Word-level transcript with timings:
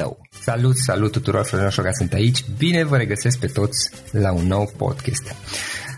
tău. 0.00 0.20
Salut, 0.42 0.76
salut 0.76 1.12
tuturor, 1.12 1.44
Florin 1.44 1.66
Oșoga 1.66 1.90
sunt 1.92 2.12
aici. 2.12 2.44
Bine 2.58 2.84
vă 2.84 2.96
regăsesc 2.96 3.38
pe 3.38 3.46
toți 3.46 3.90
la 4.10 4.32
un 4.32 4.46
nou 4.46 4.72
podcast. 4.76 5.34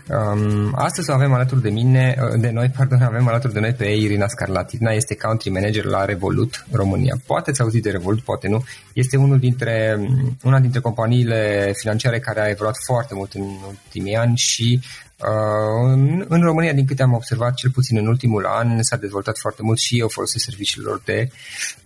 Um, 0.09 0.71
astăzi 0.75 1.11
avem 1.11 1.33
alături 1.33 1.61
de 1.61 1.69
mine, 1.69 2.15
uh, 2.19 2.39
de 2.39 2.49
noi, 2.49 2.71
pardon, 2.77 3.01
avem 3.01 3.27
alături 3.27 3.53
de 3.53 3.59
noi 3.59 3.71
pe 3.71 3.85
Irina 3.85 4.27
Scarlatina, 4.27 4.91
este 4.91 5.15
country 5.15 5.49
manager 5.49 5.85
la 5.85 6.05
Revolut 6.05 6.65
România. 6.71 7.15
Poate 7.25 7.51
ți 7.51 7.61
auzit 7.61 7.83
de 7.83 7.91
Revolut, 7.91 8.21
poate 8.21 8.47
nu. 8.47 8.63
Este 8.93 9.17
unul 9.17 9.39
dintre, 9.39 9.99
una 10.43 10.59
dintre 10.59 10.79
companiile 10.79 11.71
financiare 11.75 12.19
care 12.19 12.41
a 12.41 12.49
evoluat 12.49 12.75
foarte 12.85 13.13
mult 13.15 13.33
în 13.33 13.43
ultimii 13.67 14.15
ani 14.15 14.37
și 14.37 14.79
Uh, 14.81 15.12
în, 15.83 16.25
în 16.27 16.41
România, 16.41 16.73
din 16.73 16.85
câte 16.85 17.03
am 17.03 17.13
observat, 17.13 17.53
cel 17.53 17.71
puțin 17.71 17.97
în 17.97 18.07
ultimul 18.07 18.45
an, 18.45 18.81
s-a 18.81 18.95
dezvoltat 18.95 19.37
foarte 19.37 19.61
mult 19.63 19.79
și 19.79 19.99
eu 19.99 20.07
folosesc 20.07 20.43
serviciilor 20.43 21.01
de, 21.05 21.29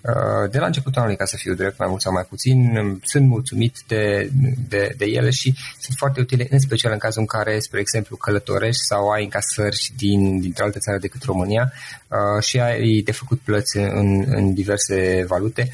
uh, 0.01 0.51
de 0.51 0.57
la 0.59 0.65
începutul 0.65 1.01
anului, 1.01 1.17
ca 1.17 1.25
să 1.25 1.35
fiu 1.35 1.53
drept, 1.53 1.77
mai 1.77 1.87
mult 1.89 2.01
sau 2.01 2.11
mai 2.13 2.25
puțin. 2.29 2.79
Sunt 3.03 3.27
mulțumit 3.27 3.77
de, 3.87 4.31
de, 4.67 4.93
de 4.97 5.05
ele 5.05 5.29
și 5.29 5.55
sunt 5.79 5.97
foarte 5.97 6.19
utile, 6.19 6.47
în 6.49 6.59
special 6.59 6.91
în 6.91 6.97
cazul 6.97 7.21
în 7.21 7.27
care, 7.27 7.59
spre 7.59 7.79
exemplu, 7.79 8.15
călătorești 8.15 8.81
sau 8.81 9.09
ai 9.09 9.23
încasări 9.23 9.91
din, 9.97 10.39
dintr-o 10.39 10.63
altă 10.63 10.79
țară 10.79 10.97
decât 10.97 11.23
România 11.23 11.73
uh, 12.07 12.43
și 12.43 12.59
ai 12.59 13.01
de 13.05 13.11
făcut 13.11 13.39
plăți 13.39 13.77
în, 13.77 14.25
în 14.27 14.53
diverse 14.53 15.25
valute. 15.27 15.69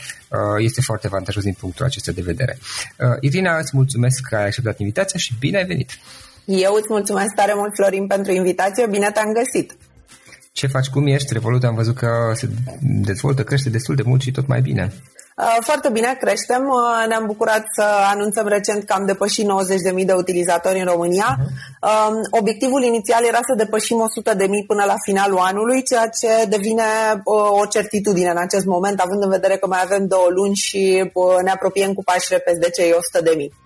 Este 0.57 0.81
foarte 0.81 1.07
avantajos 1.07 1.43
din 1.43 1.53
punctul 1.53 1.85
acesta 1.85 2.11
de 2.11 2.21
vedere. 2.21 2.57
Irina, 3.19 3.57
îți 3.57 3.71
mulțumesc 3.73 4.21
că 4.29 4.35
ai 4.35 4.45
acceptat 4.45 4.79
invitația 4.79 5.19
și 5.19 5.33
bine 5.39 5.57
ai 5.57 5.65
venit! 5.65 5.89
Eu 6.45 6.73
îți 6.73 6.87
mulțumesc 6.89 7.33
tare 7.35 7.53
mult, 7.55 7.71
Florin, 7.75 8.07
pentru 8.07 8.31
invitație. 8.31 8.87
Bine 8.87 9.11
te-am 9.11 9.33
găsit! 9.33 9.77
Ce 10.51 10.67
faci? 10.67 10.87
Cum 10.87 11.07
ești? 11.07 11.33
Revolut 11.33 11.63
am 11.63 11.75
văzut 11.75 11.95
că 11.95 12.31
se 12.33 12.47
dezvoltă, 12.81 13.43
crește 13.43 13.69
destul 13.69 13.95
de 13.95 14.03
mult 14.05 14.21
și 14.21 14.31
tot 14.31 14.47
mai 14.47 14.61
bine. 14.61 14.93
Uh, 15.37 15.57
foarte 15.61 15.89
bine, 15.89 16.17
creștem. 16.19 16.63
Uh, 16.67 17.07
ne-am 17.07 17.25
bucurat 17.25 17.63
să 17.75 17.85
anunțăm 18.13 18.47
recent 18.47 18.83
că 18.83 18.93
am 18.93 19.05
depășit 19.05 19.45
90.000 19.97 20.05
de 20.05 20.13
utilizatori 20.13 20.79
în 20.79 20.85
România. 20.85 21.37
Uh-huh. 21.39 22.29
Obiectivul 22.29 22.83
inițial 22.83 23.25
era 23.25 23.39
să 23.47 23.53
depășim 23.57 23.97
100.000 24.33 24.37
până 24.67 24.83
la 24.85 24.95
finalul 25.05 25.37
anului, 25.37 25.83
ceea 25.83 26.07
ce 26.07 26.45
devine 26.49 26.83
uh, 27.23 27.61
o 27.61 27.65
certitudine 27.65 28.29
în 28.29 28.37
acest 28.37 28.65
moment, 28.65 28.99
având 28.99 29.23
în 29.23 29.29
vedere 29.29 29.57
că 29.57 29.67
mai 29.67 29.81
avem 29.83 30.07
două 30.07 30.27
luni 30.29 30.55
și 30.55 31.11
ne 31.43 31.51
apropiem 31.51 31.93
cu 31.93 32.03
pași 32.03 32.27
repezi 32.29 32.59
de 32.59 32.69
cei 32.69 32.91
100.000. 32.91 33.62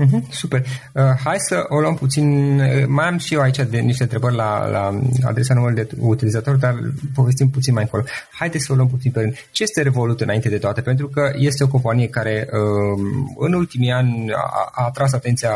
Uh-huh, 0.00 0.22
super. 0.30 0.64
Uh, 0.92 1.02
hai 1.24 1.36
să 1.38 1.64
o 1.68 1.80
luăm 1.80 1.94
puțin. 1.94 2.58
Uh, 2.60 2.84
mai 2.86 3.06
am 3.06 3.18
și 3.18 3.34
eu 3.34 3.40
aici 3.40 3.56
de 3.56 3.78
niște 3.78 4.02
întrebări 4.02 4.34
la, 4.34 4.68
la 4.68 5.00
adresa 5.22 5.54
numărului 5.54 5.84
de 5.84 5.96
utilizator, 5.98 6.56
dar 6.56 6.78
povestim 7.14 7.50
puțin 7.50 7.74
mai 7.74 7.82
încolo. 7.82 8.04
Haideți 8.30 8.64
să 8.64 8.72
o 8.72 8.74
luăm 8.74 8.88
puțin 8.88 9.10
pe 9.10 9.20
rând. 9.20 9.34
Ce 9.50 9.62
este 9.62 9.82
Revolut 9.82 10.20
înainte 10.20 10.48
de 10.48 10.58
toate? 10.58 10.80
Pentru 10.80 11.08
că 11.08 11.32
este 11.34 11.64
o 11.64 11.68
companie 11.68 12.08
care 12.08 12.48
uh, 12.52 13.04
în 13.38 13.52
ultimii 13.52 13.90
ani 13.90 14.32
a, 14.32 14.70
a 14.72 14.84
atras 14.84 15.12
atenția 15.12 15.52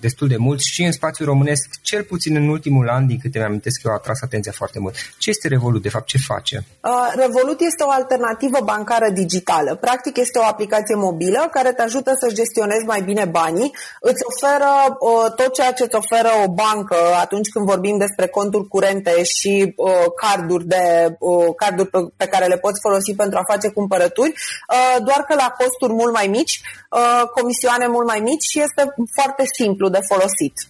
destul 0.00 0.28
de 0.28 0.36
mult 0.36 0.60
și 0.60 0.82
în 0.82 0.92
spațiul 0.92 1.28
românesc, 1.28 1.68
cel 1.82 2.02
puțin 2.02 2.36
în 2.36 2.48
ultimul 2.48 2.88
an, 2.88 3.06
din 3.06 3.18
câte 3.18 3.38
mi-am 3.38 3.50
amintesc 3.56 3.80
eu, 3.84 3.92
a 3.92 3.98
tras 3.98 4.18
atenția 4.22 4.52
foarte 4.52 4.78
mult. 4.78 4.94
Ce 5.18 5.30
este 5.30 5.48
Revolut, 5.48 5.82
de 5.82 5.88
fapt, 5.88 6.06
ce 6.06 6.18
face? 6.18 6.64
Uh, 6.80 7.12
Revolut 7.14 7.60
este 7.60 7.82
o 7.82 7.90
alternativă 7.90 8.58
bancară 8.64 9.10
digitală. 9.10 9.74
Practic 9.74 10.16
este 10.16 10.38
o 10.38 10.42
aplicație 10.44 10.94
mobilă 10.94 11.48
care 11.50 11.72
te 11.72 11.82
ajută 11.82 12.12
să 12.20 12.34
gestionezi 12.34 12.84
mai 12.84 13.00
bine 13.02 13.24
banii, 13.24 13.74
îți 14.00 14.22
oferă 14.30 14.72
uh, 15.00 15.32
tot 15.36 15.52
ceea 15.54 15.72
ce 15.72 15.82
îți 15.82 15.96
oferă 16.02 16.30
o 16.44 16.52
bancă 16.52 16.96
atunci 17.20 17.48
când 17.48 17.64
vorbim 17.66 17.96
despre 17.98 18.26
conturi 18.26 18.68
curente 18.68 19.22
și 19.22 19.72
uh, 19.76 20.06
carduri, 20.22 20.66
de, 20.66 21.16
uh, 21.18 21.54
carduri 21.56 21.88
pe, 21.88 21.98
pe 22.16 22.26
care 22.26 22.46
le 22.46 22.58
poți 22.58 22.80
folosi 22.80 23.14
pentru 23.14 23.38
a 23.38 23.50
face 23.52 23.68
cumpărături, 23.68 24.32
uh, 24.32 24.96
doar 25.04 25.20
că 25.28 25.34
la 25.34 25.54
costuri 25.58 25.92
mult 25.92 26.12
mai 26.12 26.26
mici, 26.26 26.60
uh, 26.90 27.22
comisioane 27.34 27.86
mult 27.86 28.06
mai 28.06 28.20
mici 28.20 28.44
și 28.50 28.60
este 28.60 28.94
foarte 29.14 29.44
simplu 29.58 29.85
de 29.88 29.98
folosit. 30.08 30.68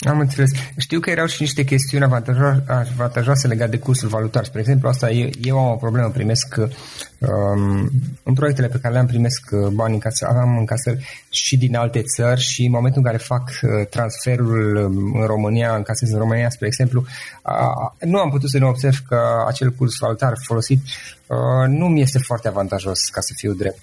Am 0.00 0.18
înțeles. 0.18 0.50
Știu 0.76 1.00
că 1.00 1.10
erau 1.10 1.26
și 1.26 1.42
niște 1.42 1.64
chestiuni 1.64 2.04
avantajoase, 2.04 2.64
avantajoase 2.68 3.46
legate 3.46 3.70
de 3.70 3.78
cursul 3.78 4.08
valutar. 4.08 4.44
Spre 4.44 4.60
exemplu, 4.60 4.88
asta 4.88 5.10
eu, 5.10 5.28
eu 5.42 5.58
am 5.58 5.70
o 5.70 5.76
problemă, 5.76 6.10
primesc 6.10 6.56
um, 6.58 7.90
în 8.22 8.34
proiectele 8.34 8.68
pe 8.68 8.78
care 8.78 8.94
le-am 8.94 9.06
primesc 9.06 9.48
uh, 9.50 9.68
bani 9.68 9.94
în 9.94 10.00
casă, 10.00 10.26
am 10.26 10.58
în 10.58 10.64
casă 10.64 10.96
și 11.30 11.56
din 11.56 11.76
alte 11.76 12.02
țări 12.02 12.40
și 12.40 12.64
în 12.64 12.70
momentul 12.70 13.00
în 13.04 13.06
care 13.06 13.22
fac 13.22 13.42
uh, 13.62 13.86
transferul 13.90 14.76
um, 14.76 15.20
în 15.20 15.26
România, 15.26 15.74
în 15.74 15.82
casă 15.82 16.04
în 16.10 16.18
România, 16.18 16.50
spre 16.50 16.66
exemplu, 16.66 17.00
uh, 17.00 18.08
nu 18.08 18.18
am 18.18 18.30
putut 18.30 18.50
să 18.50 18.58
nu 18.58 18.68
observ 18.68 19.02
că 19.08 19.18
acel 19.46 19.70
curs 19.70 19.92
valutar 20.00 20.32
folosit 20.42 20.82
uh, 21.26 21.68
nu 21.68 21.86
mi 21.86 22.00
este 22.00 22.18
foarte 22.18 22.48
avantajos, 22.48 23.08
ca 23.08 23.20
să 23.20 23.32
fiu 23.36 23.52
drept. 23.52 23.78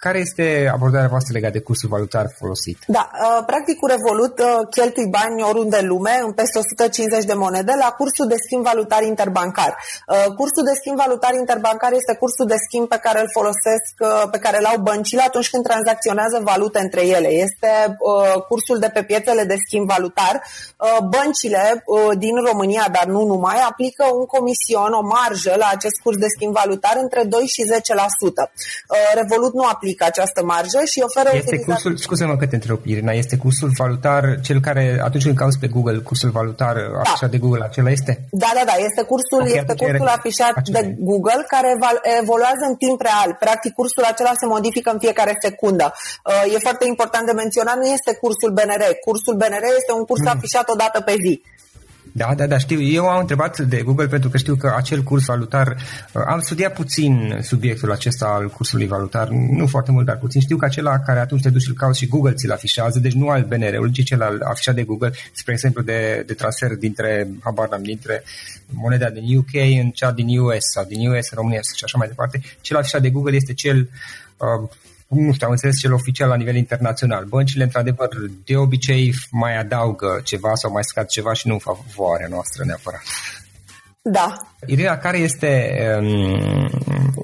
Uh, 0.00 0.10
care 0.10 0.18
este 0.18 0.70
abordarea 0.76 1.12
voastră 1.14 1.32
legată 1.32 1.56
de 1.58 1.66
cursul 1.68 1.88
valutar 1.96 2.26
folosit? 2.40 2.78
Da, 2.86 3.04
uh, 3.12 3.42
practic 3.50 3.76
cu 3.80 3.86
Revolut 3.94 4.36
uh, 4.38 4.48
cheltui 4.76 5.08
bani 5.16 5.42
oriunde 5.50 5.78
în 5.82 5.86
lume, 5.92 6.14
în 6.26 6.32
peste 6.32 6.58
150 6.58 7.24
de 7.24 7.36
monede, 7.44 7.72
la 7.84 7.90
cursul 7.98 8.26
de 8.32 8.38
schimb 8.44 8.62
valutar 8.70 9.02
interbancar. 9.02 9.72
Uh, 9.76 10.34
cursul 10.38 10.64
de 10.70 10.74
schimb 10.80 10.96
valutar 11.04 11.32
interbancar 11.42 11.92
este 12.00 12.14
cursul 12.22 12.46
de 12.52 12.58
schimb 12.66 12.86
pe 12.94 13.00
care 13.06 13.18
îl 13.20 13.30
folosesc, 13.38 13.92
pe 14.34 14.38
care 14.44 14.56
îl 14.60 14.66
au 14.72 14.78
băncile 14.88 15.22
atunci 15.30 15.50
când 15.52 15.64
tranzacționează 15.70 16.36
valute 16.50 16.78
între 16.86 17.02
ele. 17.16 17.30
Este 17.46 17.70
cursul 18.48 18.78
de 18.84 18.90
pe 18.94 19.02
piețele 19.02 19.44
de 19.52 19.56
schimb 19.64 19.86
valutar. 19.94 20.34
Băncile 21.14 21.84
din 22.24 22.36
România, 22.48 22.86
dar 22.96 23.06
nu 23.14 23.22
numai, 23.32 23.58
aplică 23.70 24.04
un 24.20 24.26
comision, 24.34 24.92
o 25.00 25.02
marjă 25.14 25.54
la 25.62 25.68
acest 25.76 25.96
curs 26.04 26.16
de 26.24 26.32
schimb 26.34 26.52
valutar 26.52 26.96
între 27.04 27.22
2 27.24 27.44
și 27.54 27.62
10%. 27.64 27.74
Revolut 29.20 29.52
nu 29.54 29.64
aplică 29.74 29.89
aplică 29.90 30.04
această 30.12 30.40
marjă 30.52 30.80
și 30.92 30.98
oferă 31.08 31.30
Este 31.42 31.58
cursul, 31.68 31.96
scuze-mă 31.96 32.36
că 32.36 32.46
te 32.46 32.56
întreb, 32.58 32.80
Irina, 32.92 33.12
este 33.12 33.36
cursul 33.44 33.70
valutar, 33.82 34.22
cel 34.46 34.58
care 34.66 34.84
atunci 35.08 35.24
când 35.28 35.36
cauți 35.42 35.58
pe 35.62 35.68
Google, 35.74 35.98
cursul 36.08 36.30
valutar 36.40 36.76
da. 36.76 37.00
afișat 37.02 37.30
de 37.30 37.38
Google, 37.44 37.64
acela 37.68 37.90
este? 37.98 38.12
Da, 38.44 38.50
da, 38.58 38.62
da, 38.70 38.76
este 38.88 39.02
cursul, 39.12 39.42
okay, 39.42 39.58
este 39.60 39.74
cursul 39.82 40.08
era... 40.08 40.18
afișat 40.18 40.54
acela. 40.56 40.80
de 40.80 40.82
Google 41.10 41.42
care 41.54 41.70
evoluează 42.20 42.64
în 42.70 42.76
timp 42.84 42.98
real. 43.08 43.30
Practic, 43.44 43.72
cursul 43.80 44.04
acela 44.12 44.32
se 44.40 44.46
modifică 44.54 44.88
în 44.94 45.00
fiecare 45.04 45.34
secundă. 45.46 45.86
Uh, 45.92 46.54
e 46.54 46.66
foarte 46.68 46.84
important 46.92 47.24
de 47.30 47.34
menționat, 47.42 47.76
nu 47.82 47.88
este 47.96 48.10
cursul 48.22 48.50
BNR. 48.56 48.82
Cursul 49.06 49.34
BNR 49.40 49.64
este 49.80 49.92
un 49.98 50.04
curs 50.08 50.24
mm. 50.24 50.32
afișat 50.34 50.66
o 50.74 50.76
dată 50.82 50.98
pe 51.08 51.14
zi. 51.24 51.34
Da, 52.12 52.34
da, 52.34 52.46
da, 52.46 52.58
știu. 52.58 52.82
Eu 52.82 53.08
am 53.08 53.20
întrebat 53.20 53.58
de 53.58 53.82
Google 53.82 54.06
pentru 54.06 54.28
că 54.28 54.36
știu 54.36 54.54
că 54.54 54.72
acel 54.76 55.02
curs 55.02 55.24
valutar, 55.24 55.76
uh, 56.12 56.22
am 56.26 56.40
studiat 56.40 56.74
puțin 56.74 57.38
subiectul 57.42 57.92
acesta 57.92 58.26
al 58.26 58.48
cursului 58.48 58.86
valutar, 58.86 59.28
nu 59.28 59.66
foarte 59.66 59.90
mult, 59.90 60.06
dar 60.06 60.18
puțin. 60.18 60.40
Știu 60.40 60.56
că 60.56 60.64
acela 60.64 60.98
care 60.98 61.20
atunci 61.20 61.42
te 61.42 61.50
duci 61.50 61.62
și 61.62 61.72
cauți 61.72 61.98
și 61.98 62.08
Google 62.08 62.32
ți-l 62.32 62.52
afișează, 62.52 62.98
deci 62.98 63.12
nu 63.12 63.28
al 63.28 63.44
BNR-ului, 63.48 63.92
ci 63.92 64.04
cel 64.04 64.22
al 64.22 64.40
afișat 64.44 64.74
de 64.74 64.82
Google, 64.82 65.12
spre 65.32 65.52
exemplu 65.52 65.82
de, 65.82 66.22
de 66.26 66.34
transfer 66.34 66.76
dintre, 66.76 67.28
habar 67.40 67.68
n 67.78 67.82
dintre 67.82 68.22
moneda 68.72 69.10
din 69.10 69.36
UK 69.36 69.54
în 69.82 69.90
cea 69.90 70.12
din 70.12 70.38
US 70.38 70.64
sau 70.74 70.84
din 70.84 71.08
US 71.08 71.30
în 71.30 71.36
România 71.36 71.60
și 71.74 71.84
așa 71.84 71.98
mai 71.98 72.08
departe. 72.08 72.40
Cel 72.60 72.76
afișat 72.76 73.02
de 73.02 73.10
Google 73.10 73.36
este 73.36 73.52
cel 73.52 73.90
uh, 74.36 74.68
nu 75.10 75.32
știu, 75.32 75.46
am 75.46 75.52
înțeles 75.52 75.78
cel 75.78 75.92
oficial 75.92 76.28
la 76.28 76.36
nivel 76.36 76.56
internațional. 76.56 77.24
Băncile, 77.24 77.62
într-adevăr, 77.62 78.08
de 78.44 78.56
obicei 78.56 79.12
mai 79.30 79.58
adaugă 79.58 80.20
ceva 80.24 80.54
sau 80.54 80.72
mai 80.72 80.84
scad 80.84 81.06
ceva 81.06 81.32
și 81.32 81.46
nu 81.46 81.52
în 81.52 81.58
favoarea 81.58 82.28
noastră 82.30 82.64
neapărat. 82.64 83.02
Da. 84.02 84.36
Irina, 84.66 84.96
care 84.98 85.18
este 85.18 85.78
um, 86.00 86.70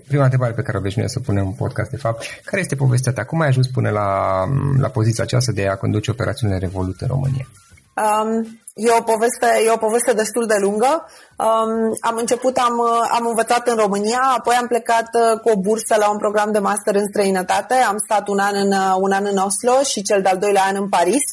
prima 0.09 0.23
întrebare 0.23 0.53
pe 0.53 0.63
care 0.63 0.79
o 0.79 0.81
noi 0.81 1.11
să 1.11 1.21
punem 1.21 1.47
în 1.47 1.53
podcast, 1.53 1.91
de 1.91 1.97
fapt, 1.97 2.25
care 2.45 2.61
este 2.61 2.75
povestea 2.75 3.13
ta? 3.13 3.25
Cum 3.25 3.41
ai 3.41 3.49
ajuns 3.49 3.67
până 3.67 3.91
la, 3.91 4.41
la 4.79 4.89
poziția 4.89 5.25
aceasta 5.25 5.53
de 5.53 5.67
a 5.67 5.77
conduce 5.77 6.11
operațiunile 6.11 6.59
Revolut 6.59 7.01
în 7.01 7.09
România? 7.09 7.49
Um, 7.95 8.61
e, 8.77 8.91
o 8.91 9.03
poveste, 9.03 9.49
e 9.65 9.71
o 9.71 9.77
poveste 9.77 10.13
destul 10.13 10.47
de 10.47 10.57
lungă. 10.61 11.07
Um, 11.39 11.97
am 12.01 12.17
început, 12.17 12.57
am, 12.57 12.81
am 13.11 13.27
învățat 13.27 13.69
în 13.69 13.77
România, 13.77 14.23
apoi 14.37 14.55
am 14.55 14.67
plecat 14.67 15.09
uh, 15.13 15.41
cu 15.41 15.49
o 15.49 15.57
bursă 15.57 15.95
la 15.99 16.11
un 16.11 16.19
program 16.19 16.53
de 16.53 16.59
master 16.59 16.95
în 16.95 17.07
străinătate. 17.09 17.75
Am 17.75 17.97
stat 18.05 18.29
un 18.29 18.39
an 18.39 18.55
în, 18.55 18.73
uh, 18.73 18.95
un 18.99 19.13
an 19.13 19.25
în 19.25 19.37
Oslo 19.37 19.83
și 19.83 20.03
cel 20.03 20.23
de-al 20.23 20.39
doilea 20.39 20.63
an 20.63 20.77
în 20.77 20.89
Paris. 20.89 21.25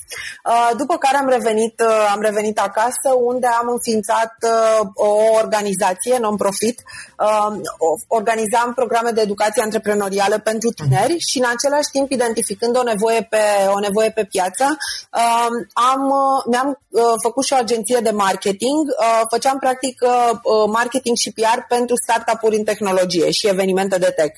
Uh, 0.45 0.72
după 0.78 0.98
care 0.98 1.18
am 1.18 1.28
revenit, 1.28 1.80
uh, 1.80 2.12
am 2.13 2.22
revenit 2.22 2.60
acasă 2.60 3.10
unde 3.31 3.48
am 3.48 3.68
înființat 3.68 4.34
uh, 4.42 4.88
o 4.94 5.12
organizație 5.44 6.18
non-profit. 6.18 6.81
Uh, 7.19 7.62
organizam 8.07 8.74
programe 8.75 9.12
de 9.12 9.22
educație 9.22 9.63
antreprenorială 9.63 10.39
pentru 10.39 10.69
tineri 10.69 11.16
și 11.30 11.38
în 11.38 11.48
același 11.56 11.89
timp 11.92 12.12
identificând 12.12 12.78
o 12.78 12.84
nevoie 12.84 13.28
pe, 13.30 13.44
o 13.75 13.80
nevoie 13.80 14.10
pe 14.12 14.25
piață, 14.25 14.66
uh, 14.68 15.48
am, 15.92 16.01
mi-am 16.50 16.80
uh, 16.89 17.01
făcut 17.22 17.33
și 17.42 17.54
o 17.54 17.56
agenție 17.56 18.00
de 18.04 18.12
marketing. 18.12 18.88
Uh, 18.88 19.22
făceam 19.30 19.60
practic 19.60 19.84
practic 19.84 20.02
uh, 20.02 20.64
marketing 20.68 21.18
și 21.18 21.32
PR 21.32 21.60
pentru 21.68 21.96
startup-uri 21.96 22.56
în 22.56 22.64
tehnologie 22.64 23.32
și 23.32 23.48
evenimente 23.48 23.98
de 23.98 24.14
tech. 24.16 24.36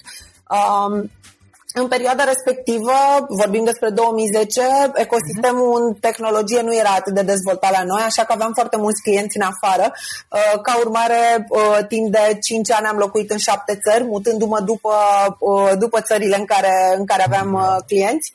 Um, 1.75 1.81
în 1.81 1.87
perioada 1.87 2.23
respectivă, 2.23 2.93
vorbim 3.27 3.63
despre 3.63 3.89
2010, 3.89 4.61
ecosistemul 4.93 5.81
în 5.81 5.93
tehnologie 5.93 6.61
nu 6.61 6.75
era 6.75 6.89
atât 6.89 7.13
de 7.13 7.21
dezvoltat 7.21 7.71
la 7.71 7.83
noi, 7.83 8.01
așa 8.05 8.23
că 8.23 8.31
aveam 8.33 8.53
foarte 8.53 8.77
mulți 8.77 9.01
clienți 9.01 9.37
în 9.37 9.45
afară. 9.51 9.93
Uh, 9.93 10.61
ca 10.61 10.77
urmare, 10.77 11.21
uh, 11.49 11.79
timp 11.87 12.11
de 12.11 12.37
5 12.41 12.71
ani 12.71 12.85
am 12.85 12.97
locuit 12.97 13.31
în 13.31 13.37
7 13.37 13.79
țări, 13.85 14.03
mutându-mă 14.03 14.59
după, 14.59 14.93
uh, 15.39 15.71
după 15.79 16.01
țările 16.01 16.35
în 16.37 16.45
care, 16.45 16.95
în 16.97 17.05
care 17.05 17.23
aveam 17.23 17.49
clienți. 17.87 18.33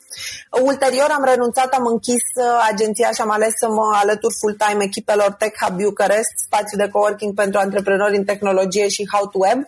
Ulterior 0.61 1.09
am 1.17 1.23
renunțat, 1.23 1.73
am 1.73 1.85
închis 1.85 2.23
agenția 2.71 3.09
și 3.11 3.21
am 3.21 3.31
ales 3.31 3.53
să 3.61 3.67
mă 3.69 3.87
alătur 4.01 4.31
full-time 4.39 4.83
echipelor 4.83 5.31
Tech 5.31 5.55
Hub 5.61 5.81
Bucharest, 5.81 6.33
spațiu 6.45 6.77
de 6.77 6.89
coworking 6.89 7.33
pentru 7.33 7.59
antreprenori 7.59 8.17
în 8.17 8.23
tehnologie 8.23 8.87
și 8.87 9.09
How 9.11 9.27
to 9.27 9.37
Web 9.45 9.59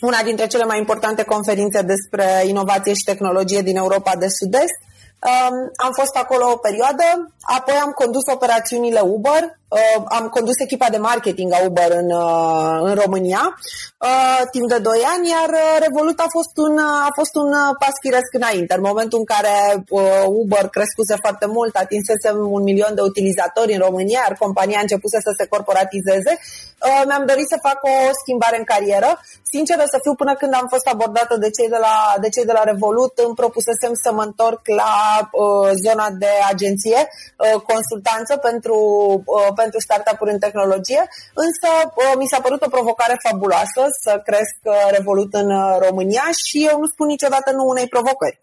una 0.00 0.22
dintre 0.22 0.46
cele 0.46 0.64
mai 0.64 0.78
importante 0.78 1.22
conferințe 1.22 1.82
despre 1.82 2.42
inovație 2.46 2.92
și 2.92 3.04
tehnologie 3.04 3.62
din 3.62 3.76
Europa 3.76 4.12
de 4.16 4.28
Sud-Est. 4.28 4.78
Um, 5.20 5.70
am 5.76 5.92
fost 5.92 6.16
acolo 6.16 6.50
o 6.50 6.56
perioadă, 6.56 7.34
apoi 7.40 7.74
am 7.74 7.90
condus 7.90 8.26
operațiunile 8.32 9.00
Uber, 9.00 9.57
uh, 9.68 10.02
am 10.18 10.28
condus 10.28 10.58
echipa 10.58 10.88
de 10.90 10.96
marketing 10.96 11.52
a 11.52 11.60
Uber 11.68 11.90
în, 11.90 12.10
uh, 12.10 12.78
în 12.88 12.94
România 12.94 13.42
uh, 14.08 14.42
timp 14.50 14.68
de 14.68 14.78
2 14.78 15.02
ani, 15.14 15.28
iar 15.36 15.50
uh, 15.62 15.76
Revolut 15.86 16.18
a 16.20 16.28
fost 16.36 16.54
un, 16.66 16.74
uh, 16.88 17.08
a 17.08 17.12
fost 17.18 17.34
un 17.42 17.48
uh, 17.62 17.70
pas 17.82 17.94
firesc 18.04 18.30
înainte. 18.40 18.74
În 18.74 18.84
momentul 18.90 19.18
în 19.18 19.28
care 19.34 19.54
uh, 19.88 20.24
Uber 20.42 20.64
crescuse 20.76 21.14
foarte 21.24 21.46
mult, 21.56 21.72
atinsese 21.76 22.28
un 22.56 22.62
milion 22.70 22.92
de 22.94 23.08
utilizatori 23.10 23.74
în 23.76 23.82
România, 23.88 24.20
iar 24.24 24.34
compania 24.44 24.78
a 24.78 24.86
început 24.86 25.10
să 25.10 25.32
se 25.38 25.46
corporatizeze, 25.52 26.32
uh, 26.38 27.02
mi-am 27.08 27.24
dorit 27.30 27.48
să 27.52 27.64
fac 27.66 27.78
o 27.92 27.96
schimbare 28.22 28.56
în 28.58 28.66
carieră. 28.72 29.10
Sinceră 29.54 29.84
să 29.92 29.98
fiu, 30.04 30.14
până 30.22 30.34
când 30.40 30.52
am 30.60 30.66
fost 30.74 30.86
abordată 30.86 31.34
de 31.44 31.50
cei 31.56 31.68
de 31.74 31.80
la, 31.86 31.94
de 32.24 32.28
cei 32.34 32.44
de 32.50 32.56
la 32.58 32.64
Revolut, 32.70 33.14
îmi 33.26 33.38
propusesem 33.42 33.92
să 34.04 34.10
mă 34.12 34.22
întorc 34.30 34.60
la 34.82 34.94
uh, 35.20 35.70
zona 35.84 36.06
de 36.22 36.32
agenție, 36.52 37.00
uh, 37.08 37.60
consultanță 37.70 38.32
pentru, 38.48 38.76
uh, 39.24 39.48
pentru 39.62 39.78
startup-uri 39.86 40.34
în 40.34 40.42
tehnologie, 40.46 41.02
însă 41.44 41.68
uh, 41.84 42.12
mi 42.20 42.30
s-a 42.30 42.40
părut 42.46 42.60
o 42.66 42.74
provocare 42.76 43.16
fabuloasă 43.26 43.82
să 44.02 44.12
cresc 44.28 44.56
uh, 44.62 44.74
Revolut 44.96 45.32
în 45.42 45.48
uh, 45.60 45.64
România 45.86 46.26
și 46.44 46.56
eu 46.70 46.76
nu 46.82 46.86
spun 46.94 47.06
niciodată 47.14 47.48
nu 47.58 47.64
unei 47.74 47.88
provocări. 47.94 48.38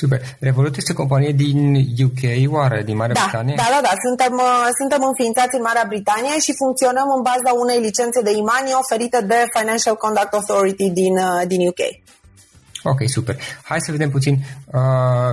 Super. 0.00 0.20
Revolut 0.48 0.74
este 0.76 0.92
o 0.92 1.00
companie 1.02 1.32
din 1.44 1.58
UK, 2.06 2.22
oare, 2.56 2.78
din 2.88 2.96
Marea 3.00 3.18
da, 3.18 3.24
Britanie? 3.24 3.54
Da, 3.62 3.68
da, 3.74 3.80
da. 3.88 3.92
Suntem, 4.06 4.34
uh, 4.48 4.68
suntem 4.80 5.00
înființați 5.10 5.54
în 5.58 5.66
Marea 5.68 5.86
Britanie 5.92 6.34
și 6.44 6.60
funcționăm 6.62 7.08
în 7.16 7.22
baza 7.30 7.50
unei 7.64 7.78
licențe 7.86 8.20
de 8.28 8.32
imani 8.42 8.78
oferite 8.82 9.18
de 9.32 9.38
Financial 9.56 9.96
Conduct 10.04 10.32
Authority 10.38 10.86
din, 11.00 11.14
din 11.52 11.60
UK. 11.70 11.82
Ok, 12.82 13.00
super. 13.16 13.36
Hai 13.62 13.80
să 13.80 13.90
vedem 13.90 14.10
puțin. 14.10 14.34
Uh, 14.78 15.32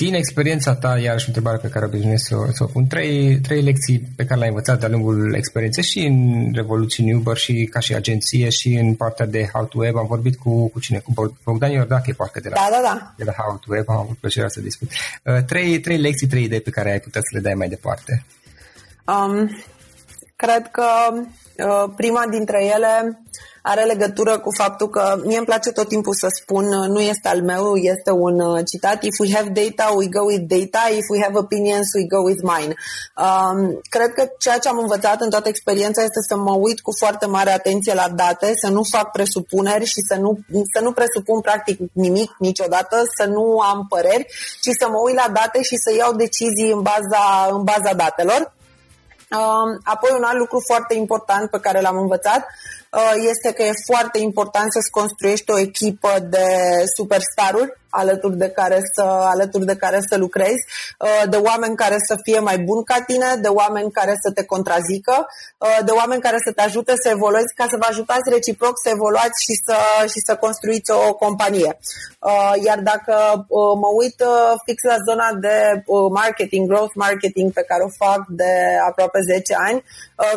din 0.00 0.14
experiența 0.14 0.74
ta, 0.74 0.98
iarăși 0.98 1.26
întrebare 1.26 1.56
pe 1.56 1.68
care 1.68 1.84
obișnuiesc 1.84 2.26
să, 2.26 2.36
să 2.52 2.62
o 2.62 2.66
pun, 2.66 2.86
trei, 2.86 3.40
trei 3.40 3.62
lecții 3.62 3.98
pe 4.16 4.24
care 4.24 4.38
le-ai 4.38 4.48
învățat 4.48 4.80
de-a 4.80 4.88
lungul 4.88 5.34
experienței 5.34 5.82
și 5.82 5.98
în 5.98 6.50
Revolution 6.54 7.14
Uber 7.14 7.36
și 7.36 7.68
ca 7.70 7.80
și 7.80 7.94
agenție 7.94 8.48
și 8.48 8.68
în 8.72 8.94
partea 8.94 9.26
de 9.26 9.48
How 9.52 9.64
to 9.64 9.78
Web. 9.78 9.96
Am 9.96 10.06
vorbit 10.06 10.36
cu, 10.36 10.68
cu 10.68 10.80
cine? 10.80 10.98
Cu 10.98 11.36
Bogdan 11.44 11.70
Iordache, 11.70 12.12
parcă 12.12 12.40
de 12.40 12.48
la, 12.48 12.54
da, 12.54 12.68
da, 12.70 12.80
da. 12.82 13.14
de 13.16 13.24
la 13.24 13.32
How 13.32 13.56
to 13.56 13.74
Web. 13.74 13.88
Am 13.88 13.96
avut 13.96 14.16
plăcerea 14.16 14.48
să 14.48 14.60
discut. 14.60 14.90
Uh, 15.24 15.44
trei, 15.44 15.80
trei 15.80 15.98
lecții, 15.98 16.26
trei 16.26 16.44
idei 16.44 16.60
pe 16.60 16.70
care 16.70 16.90
ai 16.90 17.00
putea 17.00 17.20
să 17.20 17.36
le 17.36 17.40
dai 17.40 17.54
mai 17.54 17.68
departe. 17.68 18.24
Um, 19.06 19.62
cred 20.36 20.68
că 20.72 20.86
uh, 21.12 21.26
prima 21.96 22.24
dintre 22.30 22.64
ele 22.64 23.20
are 23.62 23.84
legătură 23.84 24.38
cu 24.38 24.50
faptul 24.56 24.88
că 24.88 25.20
mie 25.24 25.36
îmi 25.36 25.46
place 25.46 25.70
tot 25.70 25.88
timpul 25.88 26.14
să 26.14 26.26
spun, 26.40 26.64
uh, 26.64 26.88
nu 26.88 27.00
este 27.00 27.28
al 27.28 27.42
meu, 27.42 27.76
este 27.76 28.10
un 28.10 28.40
uh, 28.40 28.64
citat, 28.70 29.02
if 29.02 29.18
we 29.18 29.34
have 29.34 29.48
data, 29.48 29.92
we 29.96 30.06
go 30.06 30.22
with 30.24 30.44
data, 30.46 30.82
if 31.00 31.06
we 31.12 31.22
have 31.22 31.38
opinions, 31.38 31.86
we 31.98 32.06
go 32.16 32.20
with 32.28 32.40
mine. 32.52 32.74
Um, 33.26 33.80
cred 33.88 34.12
că 34.12 34.22
ceea 34.38 34.58
ce 34.58 34.68
am 34.68 34.78
învățat 34.78 35.20
în 35.20 35.30
toată 35.30 35.48
experiența 35.48 36.02
este 36.02 36.20
să 36.28 36.36
mă 36.36 36.54
uit 36.54 36.80
cu 36.80 36.92
foarte 36.98 37.26
mare 37.26 37.50
atenție 37.50 37.94
la 37.94 38.08
date, 38.14 38.52
să 38.64 38.70
nu 38.70 38.82
fac 38.82 39.10
presupuneri 39.10 39.84
și 39.84 40.00
să 40.08 40.16
nu, 40.20 40.38
să 40.74 40.82
nu 40.82 40.92
presupun 40.92 41.40
practic 41.40 41.78
nimic 41.92 42.30
niciodată, 42.38 43.02
să 43.16 43.24
nu 43.26 43.58
am 43.58 43.86
păreri, 43.88 44.26
ci 44.62 44.70
să 44.80 44.88
mă 44.88 44.98
uit 45.04 45.14
la 45.14 45.28
date 45.32 45.62
și 45.62 45.76
să 45.84 45.94
iau 45.96 46.12
decizii 46.12 46.72
în 46.72 46.82
baza, 46.82 47.24
în 47.50 47.62
baza 47.62 47.92
datelor. 47.94 48.52
Um, 49.36 49.80
apoi 49.84 50.10
un 50.16 50.22
alt 50.22 50.38
lucru 50.38 50.58
foarte 50.66 50.94
important 50.94 51.50
pe 51.50 51.60
care 51.60 51.80
l-am 51.80 51.96
învățat 51.96 52.46
Uh, 52.92 53.12
este 53.28 53.52
că 53.52 53.62
e 53.62 53.72
foarte 53.92 54.18
important 54.18 54.72
să-ți 54.72 54.90
construiești 54.90 55.50
o 55.50 55.58
echipă 55.58 56.18
de 56.18 56.46
superstaruri 56.96 57.79
alături 57.90 58.36
de 58.36 58.48
care 58.48 58.80
să, 58.94 59.02
alături 59.02 59.64
de 59.64 59.76
care 59.76 59.98
să 60.08 60.16
lucrezi, 60.16 60.62
uh, 60.98 61.22
de 61.30 61.36
oameni 61.36 61.76
care 61.76 61.96
să 62.08 62.14
fie 62.22 62.38
mai 62.38 62.58
buni 62.58 62.84
ca 62.84 63.00
tine, 63.06 63.26
de 63.40 63.48
oameni 63.48 63.90
care 63.90 64.14
să 64.22 64.30
te 64.32 64.44
contrazică, 64.44 65.26
uh, 65.58 65.78
de 65.84 65.90
oameni 65.90 66.20
care 66.20 66.38
să 66.44 66.52
te 66.52 66.62
ajute 66.62 66.92
să 67.02 67.08
evoluezi, 67.08 67.54
ca 67.54 67.66
să 67.70 67.76
vă 67.80 67.86
ajutați 67.88 68.30
reciproc 68.30 68.74
să 68.84 68.88
evoluați 68.92 69.38
și 69.46 69.54
să, 69.66 69.76
și 70.12 70.20
să 70.26 70.36
construiți 70.36 70.90
o 70.90 71.14
companie. 71.14 71.78
Uh, 72.18 72.52
iar 72.66 72.78
dacă 72.78 73.14
mă 73.82 73.90
uit 74.00 74.18
fix 74.66 74.82
la 74.82 74.96
zona 75.08 75.28
de 75.40 75.56
marketing, 76.20 76.68
growth 76.68 76.94
marketing 76.94 77.52
pe 77.52 77.64
care 77.68 77.82
o 77.82 78.04
fac 78.04 78.20
de 78.28 78.52
aproape 78.88 79.18
10 79.32 79.54
ani, 79.68 79.84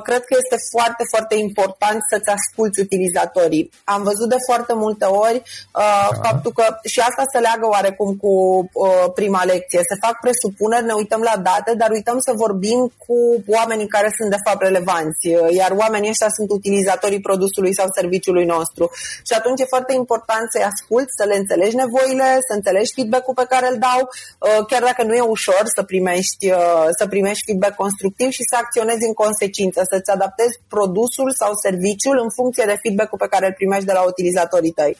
cred 0.04 0.24
că 0.26 0.34
este 0.42 0.58
foarte, 0.72 1.04
foarte 1.14 1.36
important 1.36 2.00
să-ți 2.12 2.30
asculți 2.38 2.80
utilizatorii. 2.80 3.70
Am 3.84 4.02
văzut 4.04 4.30
de 4.30 4.44
foarte 4.50 4.74
multe 4.74 5.06
ori 5.06 5.42
da. 5.72 6.20
faptul 6.28 6.52
că 6.52 6.66
și 6.84 7.00
asta 7.00 7.24
se 7.34 7.40
leagă 7.46 7.66
oarecum 7.76 8.10
cu 8.24 8.34
uh, 8.64 9.06
prima 9.20 9.44
lecție. 9.52 9.82
Se 9.92 9.96
fac 10.06 10.16
presupuneri, 10.26 10.90
ne 10.90 10.96
uităm 11.02 11.22
la 11.30 11.36
date, 11.50 11.72
dar 11.82 11.90
uităm 11.98 12.18
să 12.28 12.32
vorbim 12.44 12.80
cu 13.04 13.18
oamenii 13.58 13.94
care 13.96 14.10
sunt 14.18 14.30
de 14.36 14.44
fapt 14.46 14.62
relevanți, 14.68 15.26
uh, 15.28 15.50
iar 15.62 15.72
oamenii 15.84 16.14
ăștia 16.14 16.32
sunt 16.38 16.50
utilizatorii 16.58 17.26
produsului 17.30 17.74
sau 17.80 17.88
serviciului 18.00 18.46
nostru. 18.56 18.84
Și 19.28 19.34
atunci 19.40 19.60
e 19.62 19.74
foarte 19.76 19.94
important 20.02 20.46
să-i 20.54 20.70
asculți, 20.72 21.18
să 21.20 21.24
le 21.30 21.36
înțelegi 21.42 21.76
nevoile, 21.84 22.30
să 22.48 22.54
înțelegi 22.54 22.94
feedback-ul 22.96 23.40
pe 23.42 23.50
care 23.54 23.66
îl 23.72 23.78
dau, 23.88 24.02
uh, 24.08 24.66
chiar 24.70 24.84
dacă 24.90 25.02
nu 25.04 25.14
e 25.16 25.34
ușor 25.38 25.64
să 25.76 25.82
primești, 25.92 26.46
uh, 26.60 26.88
să 27.00 27.04
primești 27.14 27.46
feedback 27.48 27.76
constructiv 27.84 28.30
și 28.38 28.44
să 28.50 28.56
acționezi 28.64 29.08
în 29.10 29.14
consecință, 29.24 29.80
să-ți 29.92 30.12
adaptezi 30.16 30.56
produsul 30.76 31.30
sau 31.42 31.52
serviciul 31.66 32.18
în 32.26 32.30
funcție 32.38 32.66
de 32.72 32.80
feedback-ul 32.82 33.24
pe 33.24 33.32
care 33.34 33.46
îl 33.46 33.54
primești 33.60 33.90
de 33.90 33.96
la 33.98 34.04
utilizatorii 34.12 34.78
tăi. 34.82 34.96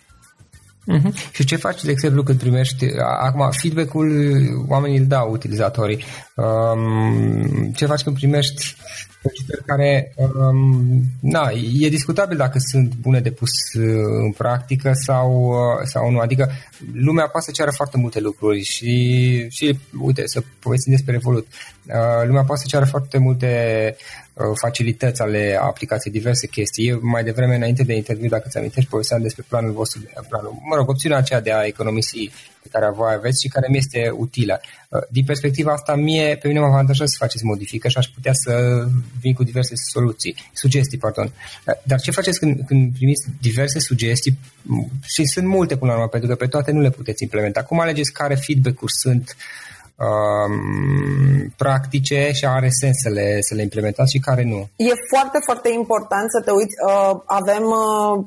Uh-huh. 0.92 1.32
Și 1.32 1.46
ce 1.46 1.56
faci, 1.56 1.84
de 1.84 1.92
exemplu, 1.92 2.24
când 2.24 2.40
primești, 2.40 2.86
acum, 3.20 3.50
feedback-ul 3.52 4.10
oamenii 4.68 4.98
îl 4.98 5.06
dau 5.06 5.32
utilizatorii. 5.32 6.04
Um, 6.36 7.72
ce 7.76 7.86
faci 7.86 8.02
când 8.02 8.16
primești 8.16 8.76
solicitări 9.22 9.64
care, 9.66 10.14
um, 10.16 11.02
na, 11.20 11.52
e 11.80 11.90
discutabil 11.90 12.38
dacă 12.38 12.58
sunt 12.72 12.96
bune 12.96 13.20
de 13.20 13.32
pus 13.32 13.50
uh, 13.74 13.84
în 14.26 14.32
practică 14.32 14.92
sau, 14.94 15.48
uh, 15.48 15.86
sau 15.86 16.12
nu. 16.12 16.20
Adică 16.20 16.52
lumea 16.94 17.28
poate 17.28 17.46
să 17.46 17.52
ceară 17.52 17.72
foarte 17.72 17.98
multe 17.98 18.20
lucruri 18.20 18.62
și, 18.64 19.48
și 19.50 19.80
uite, 20.00 20.22
să 20.26 20.44
povestim 20.60 20.92
despre 20.92 21.12
Revolut. 21.12 21.48
Uh, 21.88 22.26
lumea 22.26 22.44
poate 22.44 22.62
să 22.62 22.68
ceară 22.68 22.86
foarte 22.86 23.18
multe 23.18 23.50
uh, 24.34 24.44
facilități 24.62 25.22
ale 25.22 25.60
aplicației, 25.62 26.14
diverse 26.14 26.48
chestii. 26.48 26.88
Eu 26.88 27.00
mai 27.02 27.24
devreme, 27.24 27.56
înainte 27.56 27.84
de 27.84 27.96
interviu, 27.96 28.30
dacă 28.30 28.48
ți 28.50 28.58
amintești, 28.58 28.90
povesteam 28.90 29.22
despre 29.22 29.46
planul 29.48 29.72
vostru, 29.72 30.02
planul, 30.30 30.58
mă 30.70 30.76
rog, 30.76 30.90
opțiunea 30.90 31.18
aceea 31.18 31.42
de 31.42 31.54
a 31.54 31.66
economisi 31.66 32.32
pe 32.62 32.68
care 32.72 32.92
voi 32.96 33.14
aveți 33.14 33.42
și 33.42 33.48
care 33.48 33.68
mi 33.70 33.78
este 33.78 34.10
utilă. 34.18 34.62
Uh, 34.90 35.02
din 35.10 35.26
perspectiva 35.26 35.72
asta, 35.72 35.96
mie, 35.96 36.38
pe 36.42 36.48
mine 36.48 36.60
mă 36.60 36.66
avantajează 36.66 37.12
să 37.12 37.18
faceți 37.20 37.46
modificări 37.46 37.94
și 37.94 38.00
aș 38.00 38.08
putea 38.08 38.34
să 38.34 38.84
vin 39.20 39.34
cu 39.34 39.44
diverse 39.44 39.74
soluții, 39.76 40.36
sugestii, 40.54 40.98
pardon. 40.98 41.26
Uh, 41.26 41.74
dar 41.84 42.00
ce 42.00 42.12
faceți 42.12 42.40
când, 42.40 42.62
când 42.66 42.94
primiți 42.94 43.28
diverse 43.42 43.80
sugestii, 43.80 44.38
și 45.06 45.26
sunt 45.26 45.48
multe 45.48 45.78
până 45.78 45.92
la 45.92 45.98
urmă, 45.98 46.10
pentru 46.10 46.30
că 46.30 46.36
pe 46.36 46.48
toate 46.48 46.72
nu 46.72 46.82
le 46.82 46.90
puteți 46.90 47.24
implementa. 47.24 47.64
Cum 47.64 47.80
alegeți 47.80 48.12
care 48.12 48.36
feedback-uri 48.36 48.94
sunt 48.94 49.36
uh, 49.38 49.64
um, 49.96 51.54
practice 51.58 52.32
și 52.34 52.46
are 52.46 52.70
sens 52.82 52.98
să 53.04 53.10
le, 53.10 53.42
să 53.42 53.56
le 53.56 53.62
implementați 53.62 54.12
și 54.12 54.20
care 54.28 54.44
nu. 54.44 54.60
E 54.76 54.94
foarte, 55.14 55.40
foarte 55.48 55.70
important 55.82 56.28
să 56.36 56.40
te 56.46 56.52
uiți. 56.52 56.76
Uh, 56.88 57.14
avem 57.26 57.66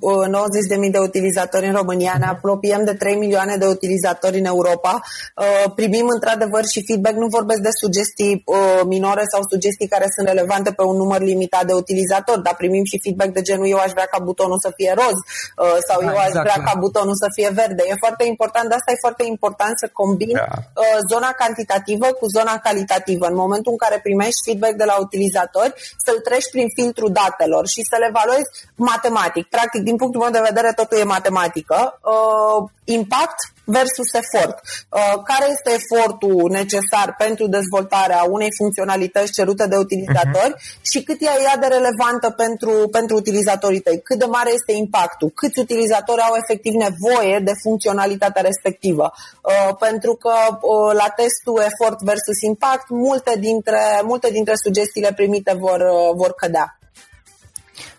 uh, 0.00 0.86
90.000 0.86 0.90
de 0.90 0.98
utilizatori 0.98 1.66
în 1.66 1.76
România, 1.80 2.14
uh-huh. 2.14 2.24
ne 2.24 2.28
mhm. 2.28 2.36
apropiem 2.36 2.84
de 2.84 2.94
3 2.94 3.16
milioane 3.16 3.56
de 3.56 3.66
utilizatori 3.66 4.38
în 4.38 4.44
Europa. 4.44 4.92
Uh, 5.00 5.72
primim 5.74 6.06
într-adevăr 6.16 6.64
și 6.72 6.84
feedback, 6.88 7.16
nu 7.22 7.26
vorbesc 7.38 7.60
de 7.68 7.72
sugestii 7.82 8.32
uh, 8.44 8.82
minore 8.92 9.24
sau 9.32 9.40
sugestii 9.52 9.92
care 9.94 10.06
sunt 10.14 10.26
relevante 10.32 10.70
pe 10.78 10.84
un 10.90 10.96
număr 10.96 11.20
limitat 11.20 11.64
de 11.66 11.74
utilizatori, 11.82 12.42
dar 12.42 12.54
primim 12.62 12.84
și 12.90 13.00
feedback 13.04 13.30
de 13.36 13.42
genul 13.48 13.68
eu 13.74 13.80
aș 13.84 13.90
vrea 13.96 14.08
ca 14.14 14.18
butonul 14.28 14.58
să 14.66 14.70
fie 14.78 14.92
roz 15.00 15.16
uh, 15.18 15.78
sau 15.88 15.98
da, 16.00 16.06
eu 16.10 16.16
aș 16.24 16.30
exact, 16.30 16.46
vrea 16.46 16.60
da. 16.62 16.66
ca 16.68 16.74
butonul 16.84 17.16
să 17.24 17.28
fie 17.36 17.50
verde. 17.60 17.82
E 17.86 18.04
foarte 18.04 18.24
important, 18.32 18.66
de 18.68 18.74
asta 18.78 18.90
e 18.92 19.04
foarte 19.06 19.24
important 19.34 19.74
să 19.82 19.86
combin 20.02 20.36
da. 20.40 20.46
uh, 20.82 20.98
zona 21.10 21.30
cantitativă 21.42 21.55
cantitativă 21.56 22.06
cu 22.06 22.26
zona 22.26 22.58
calitativă. 22.58 23.26
În 23.26 23.34
momentul 23.34 23.72
în 23.72 23.78
care 23.78 24.00
primești 24.02 24.44
feedback 24.44 24.74
de 24.74 24.84
la 24.84 24.96
utilizatori, 25.00 25.72
să-l 26.04 26.20
treci 26.20 26.50
prin 26.50 26.68
filtrul 26.74 27.12
datelor 27.12 27.66
și 27.66 27.80
să 27.90 27.96
le 27.98 28.06
evaluezi 28.08 28.50
matematic. 28.74 29.44
Practic, 29.46 29.82
din 29.82 29.96
punctul 29.96 30.20
meu 30.20 30.30
de 30.30 30.46
vedere, 30.48 30.72
totul 30.72 30.98
e 30.98 31.14
matematică. 31.16 31.78
Uh, 32.02 32.68
impact 32.84 33.38
versus 33.66 34.10
efort. 34.22 34.56
Uh, 34.62 35.22
care 35.30 35.46
este 35.50 35.70
efortul 35.80 36.50
necesar 36.50 37.14
pentru 37.18 37.46
dezvoltarea 37.46 38.22
unei 38.36 38.50
funcționalități 38.60 39.32
cerute 39.32 39.66
de 39.66 39.76
utilizatori 39.76 40.54
uh-huh. 40.54 40.82
și 40.90 41.02
cât 41.02 41.20
e 41.20 41.42
ea 41.48 41.56
de 41.56 41.66
relevantă 41.66 42.28
pentru, 42.42 42.88
pentru 42.88 43.16
utilizatorii 43.16 43.80
tăi? 43.80 44.00
Cât 44.02 44.18
de 44.18 44.24
mare 44.24 44.50
este 44.52 44.72
impactul? 44.72 45.30
Câți 45.34 45.58
utilizatori 45.58 46.20
au 46.20 46.34
efectiv 46.42 46.72
nevoie 46.86 47.38
de 47.38 47.52
funcționalitatea 47.62 48.42
respectivă? 48.42 49.12
Uh, 49.12 49.76
pentru 49.78 50.14
că 50.14 50.34
uh, 50.50 50.92
la 51.00 51.08
testul 51.20 51.58
efort 51.70 51.98
versus 52.10 52.40
impact, 52.40 52.86
multe 52.88 53.32
dintre, 53.38 53.80
multe 54.02 54.28
dintre 54.30 54.54
sugestiile 54.64 55.12
primite 55.12 55.52
vor, 55.58 55.80
vor 56.14 56.32
cădea. 56.34 56.78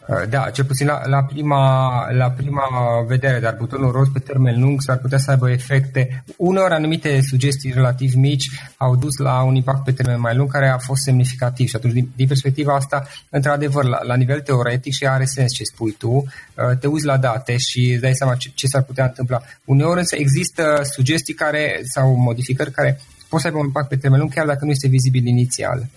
Uh, 0.08 0.30
da, 0.30 0.50
cel 0.50 0.66
puțin 0.66 0.88
la, 0.88 1.02
la, 1.08 1.24
prima, 1.24 2.12
la 2.12 2.32
prima 2.32 2.68
vedere, 3.08 3.40
dar 3.40 3.56
butonul 3.58 3.92
roz 3.92 4.08
pe 4.14 4.20
termen 4.20 4.60
lung 4.60 4.82
s-ar 4.82 4.98
putea 4.98 5.18
să 5.18 5.32
aibă 5.32 5.52
efecte. 5.52 6.24
Uneori 6.38 6.74
anumite 6.74 7.22
sugestii 7.22 7.72
relativ 7.72 8.14
mici 8.14 8.50
au 8.78 8.96
dus 8.96 9.18
la 9.18 9.42
un 9.44 9.56
impact 9.56 9.84
pe 9.84 9.92
termen 9.92 10.20
mai 10.20 10.36
lung 10.36 10.52
care 10.52 10.68
a 10.68 10.78
fost 10.78 11.02
semnificativ 11.02 11.68
și 11.68 11.76
atunci 11.76 11.94
din, 11.94 12.10
din 12.16 12.28
perspectiva 12.28 12.76
asta, 12.76 13.08
într-adevăr, 13.30 13.84
la, 13.84 14.00
la 14.04 14.16
nivel 14.16 14.42
teoretic 14.42 14.94
și 14.94 15.08
are 15.08 15.26
sens 15.26 15.54
ce 15.54 15.64
spui 15.64 15.92
tu, 15.92 16.10
uh, 16.10 16.78
te 16.80 16.88
uiți 16.88 17.06
la 17.06 17.18
date 17.18 17.58
și 17.58 17.92
îți 17.92 18.02
dai 18.02 18.14
seama 18.14 18.36
ce, 18.36 18.52
ce 18.54 18.68
s-ar 18.68 18.84
putea 18.84 19.06
întâmpla. 19.06 19.42
Uneori 19.66 20.00
însă 20.00 20.16
există 20.16 20.82
sugestii 20.84 21.34
care 21.34 21.82
sau 21.84 22.16
modificări 22.16 22.72
care 22.72 23.00
pot 23.30 23.40
să 23.40 23.48
aibă 23.48 23.60
un 23.60 23.66
impact 23.66 23.88
pe 23.88 23.96
termen 23.96 24.20
lung 24.20 24.34
chiar 24.34 24.46
dacă 24.46 24.66
nu 24.66 24.72
este 24.72 24.88
vizibil 24.88 25.26
inițial. 25.26 25.88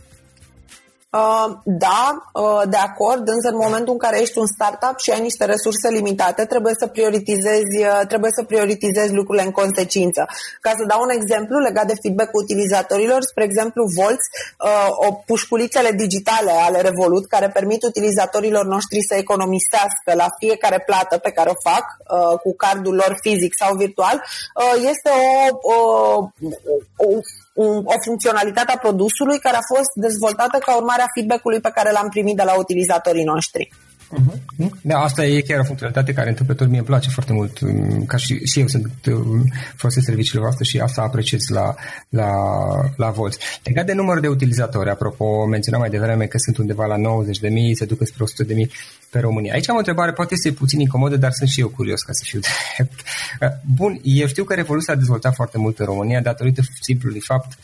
Uh, 1.11 1.50
da, 1.64 2.31
uh, 2.33 2.62
de 2.69 2.76
acord, 2.76 3.29
însă 3.29 3.49
în 3.49 3.57
momentul 3.57 3.93
în 3.93 3.99
care 3.99 4.21
ești 4.21 4.38
un 4.38 4.47
startup 4.47 4.99
și 4.99 5.11
ai 5.11 5.21
niște 5.21 5.45
resurse 5.45 5.88
limitate, 5.88 6.45
trebuie 6.45 6.75
să 6.79 6.87
prioritizezi, 6.87 7.76
uh, 7.79 8.00
trebuie 8.09 8.31
să 8.35 8.43
prioritizezi 8.45 9.14
lucrurile 9.14 9.45
în 9.45 9.50
consecință. 9.50 10.26
Ca 10.61 10.71
să 10.71 10.85
dau 10.88 11.02
un 11.02 11.11
exemplu 11.11 11.59
legat 11.59 11.87
de 11.87 11.99
feedback 12.02 12.31
utilizatorilor, 12.33 13.23
spre 13.23 13.45
exemplu 13.45 13.83
Volts, 13.97 14.26
o 15.09 15.12
pușculițele 15.12 15.90
digitale 15.90 16.50
ale 16.50 16.81
Revolut 16.81 17.26
care 17.26 17.49
permit 17.49 17.83
utilizatorilor 17.83 18.64
noștri 18.67 19.07
să 19.09 19.14
economisească 19.14 20.11
la 20.14 20.26
fiecare 20.38 20.83
plată 20.87 21.19
pe 21.19 21.31
care 21.31 21.50
o 21.50 21.71
fac 21.71 21.85
cu 22.43 22.55
cardul 22.57 22.95
lor 22.95 23.19
fizic 23.21 23.52
sau 23.57 23.76
virtual, 23.76 24.23
este 24.75 25.11
o, 25.11 25.73
o, 25.73 25.76
o 26.97 27.07
un, 27.07 27.21
o 27.93 27.95
funcționalitate 28.05 28.73
a 28.73 28.79
produsului 28.79 29.38
care 29.38 29.57
a 29.57 29.69
fost 29.75 29.93
dezvoltată 29.95 30.59
ca 30.59 30.76
urmare 30.76 31.02
a 31.02 31.12
feedback-ului 31.14 31.61
pe 31.61 31.71
care 31.75 31.90
l-am 31.90 32.09
primit 32.09 32.37
de 32.37 32.43
la 32.43 32.59
utilizatorii 32.59 33.25
noștri. 33.25 33.71
Uh-huh. 34.11 34.71
Da, 34.83 34.99
asta 34.99 35.25
e 35.25 35.40
chiar 35.40 35.59
o 35.59 35.64
funcționalitate 35.64 36.12
care 36.12 36.29
întâmplător 36.29 36.67
mie 36.67 36.79
îmi 36.79 36.87
place 36.87 37.11
foarte 37.11 37.33
mult, 37.33 37.61
um, 37.61 38.05
ca 38.05 38.17
și, 38.17 38.47
și 38.47 38.61
eu 38.61 38.67
sunt 38.67 39.07
um, 39.07 39.45
folosesc 39.76 40.07
serviciile 40.07 40.40
voastre 40.40 40.64
și 40.64 40.79
asta 40.79 41.02
apreciez 41.02 41.40
la, 41.49 41.75
la, 42.09 42.31
la 42.97 43.11
Volts. 43.11 43.38
Legat 43.64 43.87
de 43.87 43.93
numărul 43.93 44.21
de 44.21 44.29
utilizatori, 44.29 44.90
apropo, 44.90 45.47
menționam 45.47 45.81
mai 45.81 45.90
devreme 45.90 46.26
că 46.26 46.38
sunt 46.38 46.57
undeva 46.57 46.87
la 46.87 46.97
90.000, 46.97 47.02
se 47.75 47.85
duc 47.85 48.07
spre 48.07 48.25
100.000 48.64 48.71
pe 49.11 49.19
România. 49.19 49.52
Aici 49.52 49.69
am 49.69 49.75
o 49.75 49.79
întrebare, 49.79 50.12
poate 50.12 50.35
este 50.35 50.52
puțin 50.52 50.81
incomodă, 50.81 51.17
dar 51.17 51.33
sunt 51.33 51.49
și 51.49 51.61
eu 51.61 51.69
curios 51.69 52.00
ca 52.00 52.12
să 52.12 52.23
fiu 52.25 52.40
drept. 52.40 53.00
Bun, 53.75 54.00
eu 54.02 54.26
știu 54.26 54.45
că 54.45 54.55
Revolut 54.55 54.88
a 54.88 54.95
dezvoltat 54.95 55.35
foarte 55.35 55.59
mult 55.59 55.79
în 55.79 55.87
România 55.87 56.21
datorită 56.21 56.62
simplului 56.81 57.21
fapt 57.21 57.59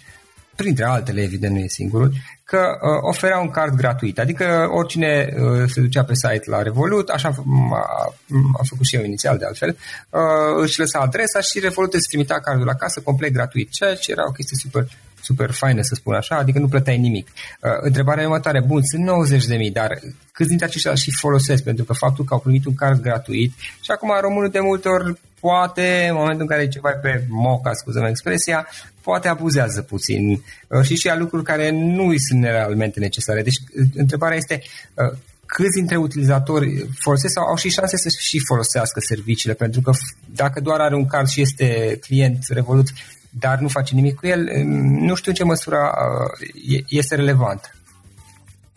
printre 0.57 0.85
altele, 0.85 1.23
evident 1.23 1.55
nu 1.55 1.61
e 1.61 1.69
singurul, 1.69 2.13
că 2.45 2.59
uh, 2.59 2.99
oferea 3.01 3.39
un 3.39 3.51
card 3.51 3.75
gratuit. 3.75 4.19
Adică 4.19 4.69
oricine 4.73 5.35
uh, 5.37 5.69
se 5.69 5.81
ducea 5.81 6.05
pe 6.05 6.15
site 6.15 6.51
la 6.51 6.63
Revolut, 6.63 7.09
așa 7.09 7.29
am 8.59 8.65
făcut 8.69 8.87
și 8.87 8.97
eu 8.97 9.05
inițial 9.05 9.39
de 9.39 9.45
altfel, 9.45 9.77
uh, 10.11 10.21
își 10.63 10.79
lăsa 10.79 10.99
adresa 10.99 11.41
și 11.41 11.59
Revolut 11.59 11.95
îți 11.95 12.09
trimitea 12.09 12.41
cardul 12.41 12.67
la 12.67 12.75
casă 12.75 13.01
complet 13.01 13.33
gratuit, 13.33 13.71
ceea 13.71 13.95
ce 13.95 14.11
era 14.11 14.27
o 14.29 14.33
chestie 14.33 14.57
super 14.61 14.87
super 15.27 15.51
faină, 15.51 15.83
să 15.83 15.95
spun 15.95 16.15
așa, 16.15 16.37
adică 16.37 16.59
nu 16.59 16.69
plăteai 16.69 16.99
nimic. 16.99 17.27
Uh, 17.29 17.71
întrebarea 17.81 18.25
următoare, 18.25 18.61
bun, 18.67 18.83
sunt 18.83 19.05
90.000, 19.67 19.73
dar 19.73 19.99
câți 20.33 20.49
dintre 20.49 20.67
aceștia 20.67 20.95
și 20.95 21.11
folosesc? 21.21 21.63
Pentru 21.63 21.85
că 21.85 21.93
faptul 21.93 22.25
că 22.25 22.35
au 22.35 22.41
primit 22.41 22.65
un 22.65 22.75
card 22.75 23.01
gratuit 23.01 23.53
și 23.81 23.91
acum 23.91 24.11
românul 24.21 24.51
de 24.51 24.61
multe 24.61 24.89
ori 24.89 25.19
poate, 25.41 26.07
în 26.09 26.15
momentul 26.15 26.41
în 26.41 26.47
care 26.47 26.63
e 26.63 26.69
ceva 26.69 26.91
pe 26.91 27.25
moca, 27.29 27.73
scuză 27.73 28.07
expresia, 28.09 28.69
poate 29.03 29.29
abuzează 29.29 29.83
puțin 29.83 30.31
uh, 30.31 30.85
și 30.85 30.95
și 30.97 31.09
a 31.09 31.17
lucruri 31.17 31.45
care 31.45 31.71
nu 31.71 32.07
îi 32.07 32.21
sunt 32.21 32.43
realmente 32.43 33.01
necesare. 33.01 33.43
Deci, 33.43 33.57
uh, 33.57 33.87
întrebarea 33.95 34.37
este 34.37 34.63
uh, 34.95 35.19
câți 35.47 35.79
dintre 35.79 35.97
utilizatori 35.97 36.87
folosesc 36.99 37.33
sau 37.33 37.45
au 37.45 37.57
și 37.57 37.69
șanse 37.69 37.97
să 37.97 38.09
și 38.19 38.39
folosească 38.49 39.01
serviciile, 39.01 39.55
pentru 39.55 39.81
că 39.81 39.91
dacă 40.35 40.61
doar 40.61 40.81
are 40.81 40.95
un 40.95 41.07
card 41.07 41.29
și 41.29 41.41
este 41.41 41.99
client 42.01 42.39
Revolut, 42.49 42.89
dar 43.39 43.59
nu 43.59 43.69
face 43.69 43.95
nimic 43.95 44.15
cu 44.15 44.27
el, 44.27 44.65
nu 44.81 45.15
știu 45.15 45.31
în 45.31 45.37
ce 45.37 45.45
măsură 45.45 45.91
este 46.89 47.15
relevant. 47.15 47.76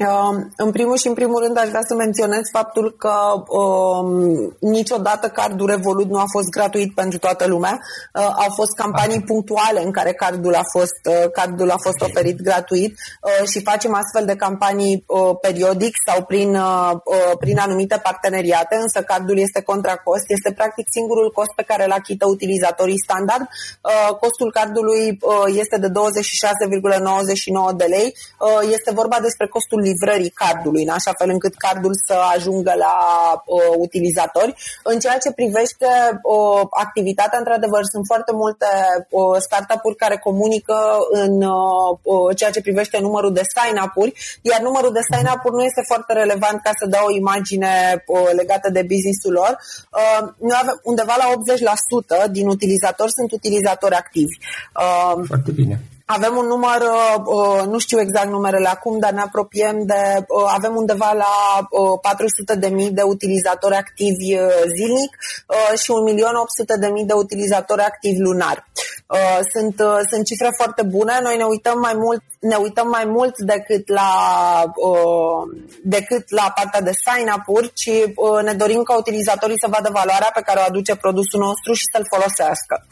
Um, 0.07 0.53
în 0.55 0.71
primul 0.71 0.97
și 0.97 1.07
în 1.07 1.13
primul 1.13 1.41
rând 1.43 1.57
aș 1.57 1.67
vrea 1.67 1.85
să 1.87 1.95
menționez 1.95 2.41
faptul 2.51 2.95
că 2.97 3.13
um, 3.47 4.57
niciodată 4.59 5.27
cardul 5.27 5.67
Revolut 5.67 6.09
nu 6.09 6.17
a 6.17 6.23
fost 6.31 6.49
gratuit 6.49 6.93
pentru 6.93 7.17
toată 7.17 7.47
lumea. 7.47 7.79
Uh, 8.13 8.33
au 8.35 8.49
fost 8.55 8.73
campanii 8.75 9.21
punctuale 9.21 9.83
în 9.83 9.91
care 9.91 10.13
cardul 10.13 10.53
a 10.55 10.63
fost, 10.71 10.99
uh, 11.09 11.31
cardul 11.31 11.69
a 11.69 11.77
fost 11.77 12.01
oferit 12.01 12.41
gratuit 12.41 12.93
uh, 12.93 13.47
și 13.47 13.61
facem 13.61 13.93
astfel 13.93 14.25
de 14.25 14.35
campanii 14.35 15.03
uh, 15.07 15.31
periodic 15.41 15.93
sau 16.07 16.23
prin, 16.23 16.55
uh, 16.55 16.91
uh, 16.93 17.37
prin 17.39 17.57
anumite 17.57 17.99
parteneriate, 18.03 18.75
însă 18.75 19.01
cardul 19.01 19.37
este 19.37 19.61
contra 19.61 19.95
cost. 19.95 20.25
Este 20.27 20.51
practic 20.51 20.85
singurul 20.89 21.31
cost 21.31 21.51
pe 21.55 21.63
care 21.63 21.83
îl 21.85 21.91
achită 21.91 22.25
utilizatorii 22.27 23.03
standard. 23.03 23.41
Uh, 23.41 24.15
costul 24.15 24.51
cardului 24.51 25.17
uh, 25.21 25.43
este 25.61 25.77
de 25.77 25.87
26,99 25.87 27.75
de 27.75 27.85
lei. 27.85 28.15
Uh, 28.39 28.69
este 28.71 28.91
vorba 28.93 29.17
despre 29.21 29.47
costul 29.47 29.87
livrării 29.89 30.37
cardului, 30.41 30.83
în 30.83 30.93
așa 30.97 31.13
fel 31.19 31.29
încât 31.29 31.53
cardul 31.65 31.93
să 32.07 32.15
ajungă 32.35 32.73
la 32.85 32.95
uh, 33.45 33.73
utilizatori. 33.77 34.55
În 34.83 34.99
ceea 34.99 35.17
ce 35.23 35.31
privește 35.39 35.89
uh, 36.35 36.61
activitatea, 36.85 37.39
într-adevăr, 37.39 37.83
sunt 37.93 38.05
foarte 38.11 38.31
multe 38.41 38.69
uh, 39.09 39.37
startup-uri 39.47 40.01
care 40.03 40.17
comunică 40.27 40.77
în 41.21 41.33
uh, 41.41 41.89
uh, 42.01 42.35
ceea 42.37 42.51
ce 42.55 42.65
privește 42.67 42.97
numărul 42.99 43.33
de 43.33 43.43
sign-up-uri, 43.55 44.11
iar 44.41 44.61
numărul 44.61 44.91
de 44.97 45.07
sign-up-uri 45.11 45.57
nu 45.59 45.63
este 45.69 45.83
foarte 45.91 46.13
relevant 46.21 46.57
ca 46.65 46.71
să 46.79 46.85
dea 46.93 47.03
o 47.07 47.15
imagine 47.21 47.71
uh, 48.05 48.29
legată 48.39 48.67
de 48.77 48.87
business-ul 48.91 49.33
lor. 49.39 49.53
Uh, 49.99 50.21
noi 50.47 50.57
avem 50.63 50.77
undeva 50.83 51.15
la 51.23 51.27
80% 52.27 52.31
din 52.31 52.47
utilizatori 52.47 53.11
sunt 53.17 53.31
utilizatori 53.31 53.95
activi. 54.03 54.35
Uh, 54.83 55.23
foarte 55.27 55.51
bine. 55.51 55.75
Avem 56.11 56.37
un 56.37 56.47
număr, 56.47 56.81
uh, 56.81 57.15
uh, 57.25 57.63
nu 57.67 57.79
știu 57.79 57.99
exact 57.99 58.29
numerele 58.29 58.69
acum, 58.69 58.99
dar 58.99 59.11
ne 59.11 59.21
apropiem 59.21 59.85
de, 59.85 60.01
uh, 60.27 60.51
avem 60.57 60.75
undeva 60.75 61.11
la 61.13 61.33
400 62.01 62.55
de 62.55 62.67
mii 62.67 62.91
de 62.91 63.01
utilizatori 63.01 63.75
activi 63.75 64.29
zilnic 64.75 65.11
și 65.81 65.91
1.800 65.91 66.79
de 66.79 66.87
mii 66.87 67.05
de 67.05 67.13
utilizatori 67.13 67.81
activi 67.81 68.19
lunar. 68.19 68.67
Sunt, 69.53 69.75
sunt 70.09 70.25
cifre 70.25 70.49
foarte 70.57 70.83
bune, 70.83 71.19
noi 71.21 71.37
ne 71.37 71.43
uităm 71.43 71.79
mai 71.79 71.93
mult, 71.93 72.21
ne 72.39 72.55
uităm 72.55 72.87
mai 72.87 73.05
mult 73.05 73.37
decât 73.37 73.87
la, 73.87 74.11
decât 75.83 76.29
la 76.29 76.51
partea 76.55 76.81
de 76.81 76.91
sign-up-uri, 77.05 77.71
ci 77.73 77.91
ne 78.43 78.53
dorim 78.53 78.83
ca 78.83 78.97
utilizatorii 78.97 79.61
să 79.63 79.71
vadă 79.75 79.89
valoarea 79.93 80.31
pe 80.33 80.41
care 80.41 80.59
o 80.59 80.67
aduce 80.67 80.95
produsul 80.95 81.39
nostru 81.39 81.73
și 81.73 81.89
să-l 81.93 82.05
folosească. 82.13 82.85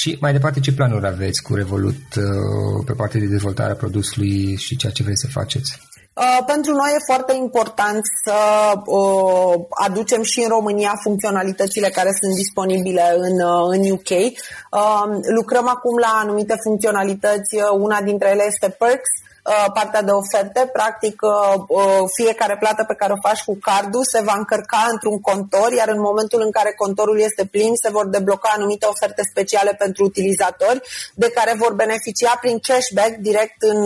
Și 0.00 0.16
mai 0.20 0.32
departe, 0.32 0.60
ce 0.60 0.72
planuri 0.72 1.06
aveți 1.06 1.42
cu 1.42 1.54
Revolut 1.54 2.02
uh, 2.16 2.84
pe 2.86 2.92
partea 2.92 3.20
de 3.20 3.26
dezvoltare 3.26 3.72
a 3.72 3.82
produsului 3.84 4.56
și 4.56 4.76
ceea 4.76 4.92
ce 4.92 5.02
vreți 5.02 5.20
să 5.20 5.26
faceți? 5.30 5.70
Uh, 6.12 6.44
pentru 6.46 6.72
noi 6.72 6.90
e 6.94 7.10
foarte 7.12 7.34
important 7.36 8.00
să 8.24 8.38
uh, 8.84 9.54
aducem 9.86 10.22
și 10.22 10.40
în 10.40 10.48
România 10.48 10.92
funcționalitățile 11.02 11.88
care 11.88 12.10
sunt 12.20 12.34
disponibile 12.34 13.14
în, 13.16 13.34
uh, 13.40 13.64
în 13.74 13.90
UK. 13.90 14.10
Uh, 14.10 15.04
lucrăm 15.34 15.68
acum 15.68 15.96
la 15.98 16.20
anumite 16.22 16.54
funcționalități, 16.62 17.54
uh, 17.56 17.62
una 17.78 18.00
dintre 18.00 18.28
ele 18.28 18.44
este 18.46 18.76
Perks, 18.78 19.10
Uh, 19.18 19.37
partea 19.74 20.02
de 20.02 20.10
oferte. 20.22 20.60
Practic, 20.72 21.16
uh, 21.22 21.54
uh, 21.68 22.02
fiecare 22.18 22.56
plată 22.62 22.84
pe 22.84 22.94
care 22.94 23.12
o 23.12 23.24
faci 23.28 23.42
cu 23.48 23.54
cardul 23.68 24.04
se 24.12 24.20
va 24.28 24.34
încărca 24.36 24.82
într-un 24.90 25.18
contor, 25.28 25.68
iar 25.72 25.88
în 25.88 26.00
momentul 26.08 26.40
în 26.46 26.50
care 26.50 26.72
contorul 26.82 27.18
este 27.28 27.44
plin, 27.44 27.72
se 27.82 27.90
vor 27.96 28.06
debloca 28.06 28.50
anumite 28.56 28.86
oferte 28.86 29.22
speciale 29.30 29.72
pentru 29.78 30.04
utilizatori, 30.04 30.80
de 31.14 31.28
care 31.30 31.52
vor 31.62 31.72
beneficia 31.72 32.34
prin 32.40 32.58
cashback 32.68 33.14
direct 33.28 33.60
în, 33.72 33.80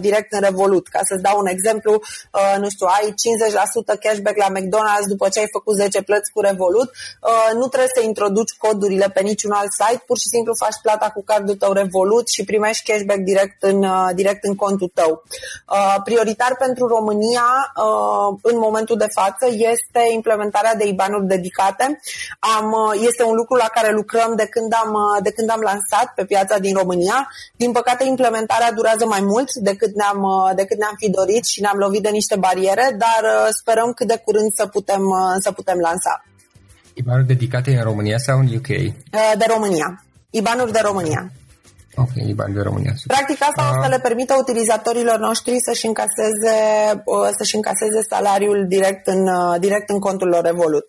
direct 0.00 0.32
în 0.32 0.40
Revolut. 0.40 0.86
Ca 0.88 1.00
să-ți 1.08 1.22
dau 1.22 1.38
un 1.38 1.46
exemplu, 1.46 1.92
nu 2.62 2.68
știu, 2.74 2.86
ai 2.96 3.14
50% 3.96 4.00
cashback 4.04 4.36
la 4.44 4.52
McDonald's 4.56 5.06
după 5.14 5.28
ce 5.28 5.38
ai 5.38 5.54
făcut 5.56 5.74
10 5.74 6.02
plăți 6.02 6.32
cu 6.34 6.40
Revolut, 6.40 6.88
nu 7.60 7.66
trebuie 7.72 7.96
să 7.96 8.02
introduci 8.02 8.56
codurile 8.64 9.08
pe 9.14 9.20
niciun 9.20 9.50
alt 9.50 9.72
site, 9.80 10.02
pur 10.06 10.18
și 10.18 10.28
simplu 10.34 10.52
faci 10.64 10.78
plata 10.82 11.08
cu 11.14 11.22
cardul 11.30 11.56
tău 11.62 11.72
Revolut 11.72 12.28
și 12.28 12.44
primești 12.44 12.90
cashback 12.90 13.20
direct 13.20 13.62
în, 13.62 13.78
direct 14.14 14.44
în 14.44 14.54
contul 14.54 14.90
tău 14.94 15.05
tău. 15.06 15.22
Uh, 15.74 15.96
prioritar 16.04 16.52
pentru 16.64 16.86
România 16.86 17.48
uh, 17.84 18.28
în 18.50 18.56
momentul 18.66 18.96
de 18.96 19.10
față 19.18 19.46
este 19.74 20.02
implementarea 20.14 20.74
de 20.74 20.86
IBAN-uri 20.86 21.26
dedicate. 21.26 21.84
Am, 22.56 22.66
uh, 22.72 23.06
este 23.08 23.22
un 23.30 23.34
lucru 23.34 23.54
la 23.64 23.70
care 23.76 23.90
lucrăm 23.92 24.30
de 24.36 24.46
când, 24.54 24.72
am, 24.82 24.92
de 25.22 25.30
când 25.36 25.50
am 25.50 25.60
lansat 25.60 26.08
pe 26.14 26.24
piața 26.24 26.58
din 26.58 26.74
România. 26.76 27.28
Din 27.56 27.72
păcate, 27.72 28.04
implementarea 28.04 28.72
durează 28.72 29.06
mai 29.06 29.20
mult 29.20 29.48
decât 29.54 29.92
ne-am, 29.94 30.20
decât 30.54 30.78
ne-am 30.78 30.96
fi 30.96 31.10
dorit 31.10 31.44
și 31.44 31.60
ne-am 31.60 31.78
lovit 31.78 32.02
de 32.02 32.08
niște 32.08 32.36
bariere, 32.36 32.96
dar 33.04 33.22
sperăm 33.50 33.92
cât 33.92 34.06
de 34.06 34.22
curând 34.24 34.50
să 34.54 34.66
putem, 34.66 35.02
să 35.40 35.52
putem 35.52 35.78
lansa. 35.78 36.24
IBAN-uri 36.94 37.26
dedicate 37.26 37.70
în 37.76 37.82
România 37.82 38.18
sau 38.18 38.38
în 38.38 38.46
UK? 38.56 38.68
De 39.42 39.46
România. 39.54 40.04
IBAN-uri 40.30 40.72
de 40.72 40.80
România. 40.82 41.30
Ok, 41.96 42.34
bani 42.34 42.54
de 42.54 42.60
România. 42.60 42.94
Practic 43.06 43.38
asta 43.42 43.62
uh, 43.62 43.78
o 43.78 43.82
să 43.82 43.88
le 43.88 43.98
permită 43.98 44.34
utilizatorilor 44.38 45.18
noștri 45.18 45.56
să-și 45.66 45.86
încaseze, 45.86 46.56
să-și 47.38 47.56
încaseze 47.56 48.00
salariul 48.08 48.64
direct 48.68 49.06
în, 49.06 49.22
direct 49.60 49.88
în 49.90 49.98
contul 49.98 50.28
lor 50.28 50.42
Revolut. 50.44 50.86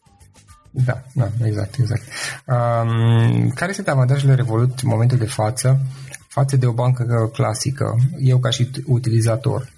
Da, 0.71 0.97
da, 1.13 1.27
exact, 1.45 1.75
exact. 1.79 2.03
Um, 2.45 3.49
care 3.49 3.71
sunt 3.71 3.87
avantajele 3.87 4.35
Revolut 4.35 4.79
în 4.83 4.89
momentul 4.89 5.17
de 5.17 5.25
față 5.25 5.79
față 6.27 6.57
de 6.57 6.65
o 6.65 6.73
bancă 6.73 7.29
clasică, 7.33 7.95
eu 8.17 8.37
ca 8.37 8.49
și 8.49 8.69
utilizator? 8.85 9.69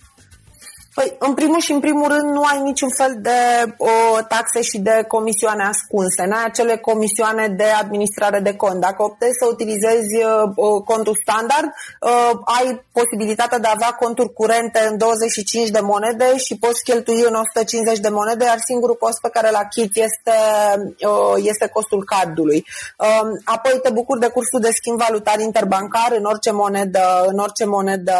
Păi, 1.00 1.16
în 1.20 1.34
primul 1.34 1.60
și 1.60 1.72
în 1.72 1.80
primul 1.80 2.08
rând, 2.08 2.28
nu 2.38 2.44
ai 2.44 2.62
niciun 2.62 2.90
fel 2.98 3.14
de 3.18 3.40
o, 3.78 4.22
taxe 4.28 4.62
și 4.62 4.78
de 4.78 5.06
comisioane 5.08 5.64
ascunse. 5.64 6.22
N-ai 6.26 6.44
acele 6.46 6.78
comisioane 6.78 7.48
de 7.48 7.64
administrare 7.84 8.40
de 8.40 8.54
cont. 8.56 8.80
Dacă 8.80 9.04
optezi 9.04 9.40
să 9.42 9.46
utilizezi 9.52 10.14
o, 10.56 10.82
contul 10.82 11.16
standard, 11.24 11.70
o, 12.00 12.10
ai 12.58 12.68
posibilitatea 12.92 13.60
de 13.60 13.68
a 13.68 13.76
avea 13.76 13.92
conturi 14.04 14.34
curente 14.34 14.80
în 14.90 14.98
25 14.98 15.70
de 15.70 15.80
monede 15.80 16.38
și 16.38 16.58
poți 16.58 16.84
cheltui 16.84 17.24
în 17.28 17.34
150 17.34 18.00
de 18.00 18.10
monede, 18.10 18.44
iar 18.46 18.60
singurul 18.66 18.96
cost 18.96 19.20
pe 19.22 19.30
care 19.30 19.48
îl 19.50 19.56
achizi 19.56 20.00
este, 20.08 20.36
o, 21.12 21.38
este 21.52 21.68
costul 21.68 22.04
cardului. 22.04 22.66
Apoi 23.44 23.80
te 23.84 23.90
bucuri 23.90 24.20
de 24.20 24.28
cursul 24.28 24.60
de 24.60 24.72
schimb 24.72 24.98
valutar 25.06 25.40
interbancar 25.40 26.12
în 26.20 26.24
orice 26.24 26.52
monedă, 26.52 27.04
în 27.26 27.38
orice 27.38 27.66
monedă 27.66 28.18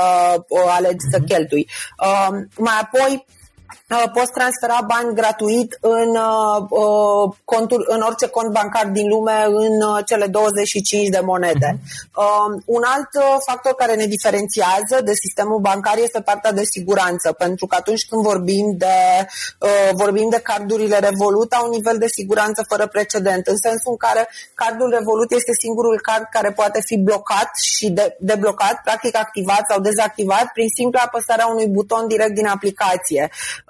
o, 0.48 0.60
alegi 0.78 1.06
uh-huh. 1.06 1.12
să 1.12 1.18
mhm. 1.18 1.28
cheltui. 1.28 1.68
Mai 2.69 2.69
apoi, 2.78 3.14
Uh, 3.16 3.39
poți 3.98 4.32
transfera 4.32 4.80
bani 4.88 5.16
gratuit 5.16 5.78
în, 5.82 6.10
uh, 6.10 6.60
uh, 6.70 7.34
contul, 7.44 7.86
în 7.88 8.02
orice 8.02 8.28
cont 8.28 8.52
bancar 8.52 8.88
din 8.88 9.08
lume 9.08 9.44
în 9.46 9.74
uh, 9.82 10.06
cele 10.06 10.28
25 10.28 11.08
de 11.08 11.20
monede. 11.20 11.80
Uh, 12.16 12.62
un 12.66 12.84
alt 12.86 13.12
uh, 13.18 13.24
factor 13.48 13.74
care 13.74 13.96
ne 13.96 14.06
diferențiază 14.06 14.96
de 15.04 15.14
sistemul 15.14 15.60
bancar 15.60 15.98
este 15.98 16.22
partea 16.22 16.52
de 16.52 16.64
siguranță, 16.64 17.32
pentru 17.32 17.66
că 17.66 17.76
atunci 17.76 18.06
când 18.10 18.22
vorbim 18.24 18.66
de, 18.78 18.98
uh, 19.60 19.90
vorbim 19.94 20.30
de 20.30 20.40
cardurile 20.40 20.98
Revolut, 21.00 21.52
au 21.54 21.66
un 21.66 21.72
nivel 21.72 21.98
de 21.98 22.08
siguranță 22.08 22.66
fără 22.68 22.88
precedent, 22.88 23.48
în 23.48 23.58
sensul 23.58 23.92
în 23.92 23.98
care 23.98 24.30
cardul 24.54 24.90
Revolut 24.98 25.32
este 25.32 25.52
singurul 25.60 26.00
card 26.02 26.26
care 26.32 26.52
poate 26.52 26.80
fi 26.86 26.98
blocat 26.98 27.50
și 27.62 27.90
de, 27.90 28.16
deblocat, 28.20 28.82
practic 28.84 29.18
activat 29.18 29.64
sau 29.70 29.80
dezactivat, 29.80 30.46
prin 30.54 30.70
simpla 30.76 31.02
apăsarea 31.06 31.48
unui 31.48 31.68
buton 31.68 32.08
direct 32.08 32.34
din 32.34 32.48
aplicație. 32.48 33.30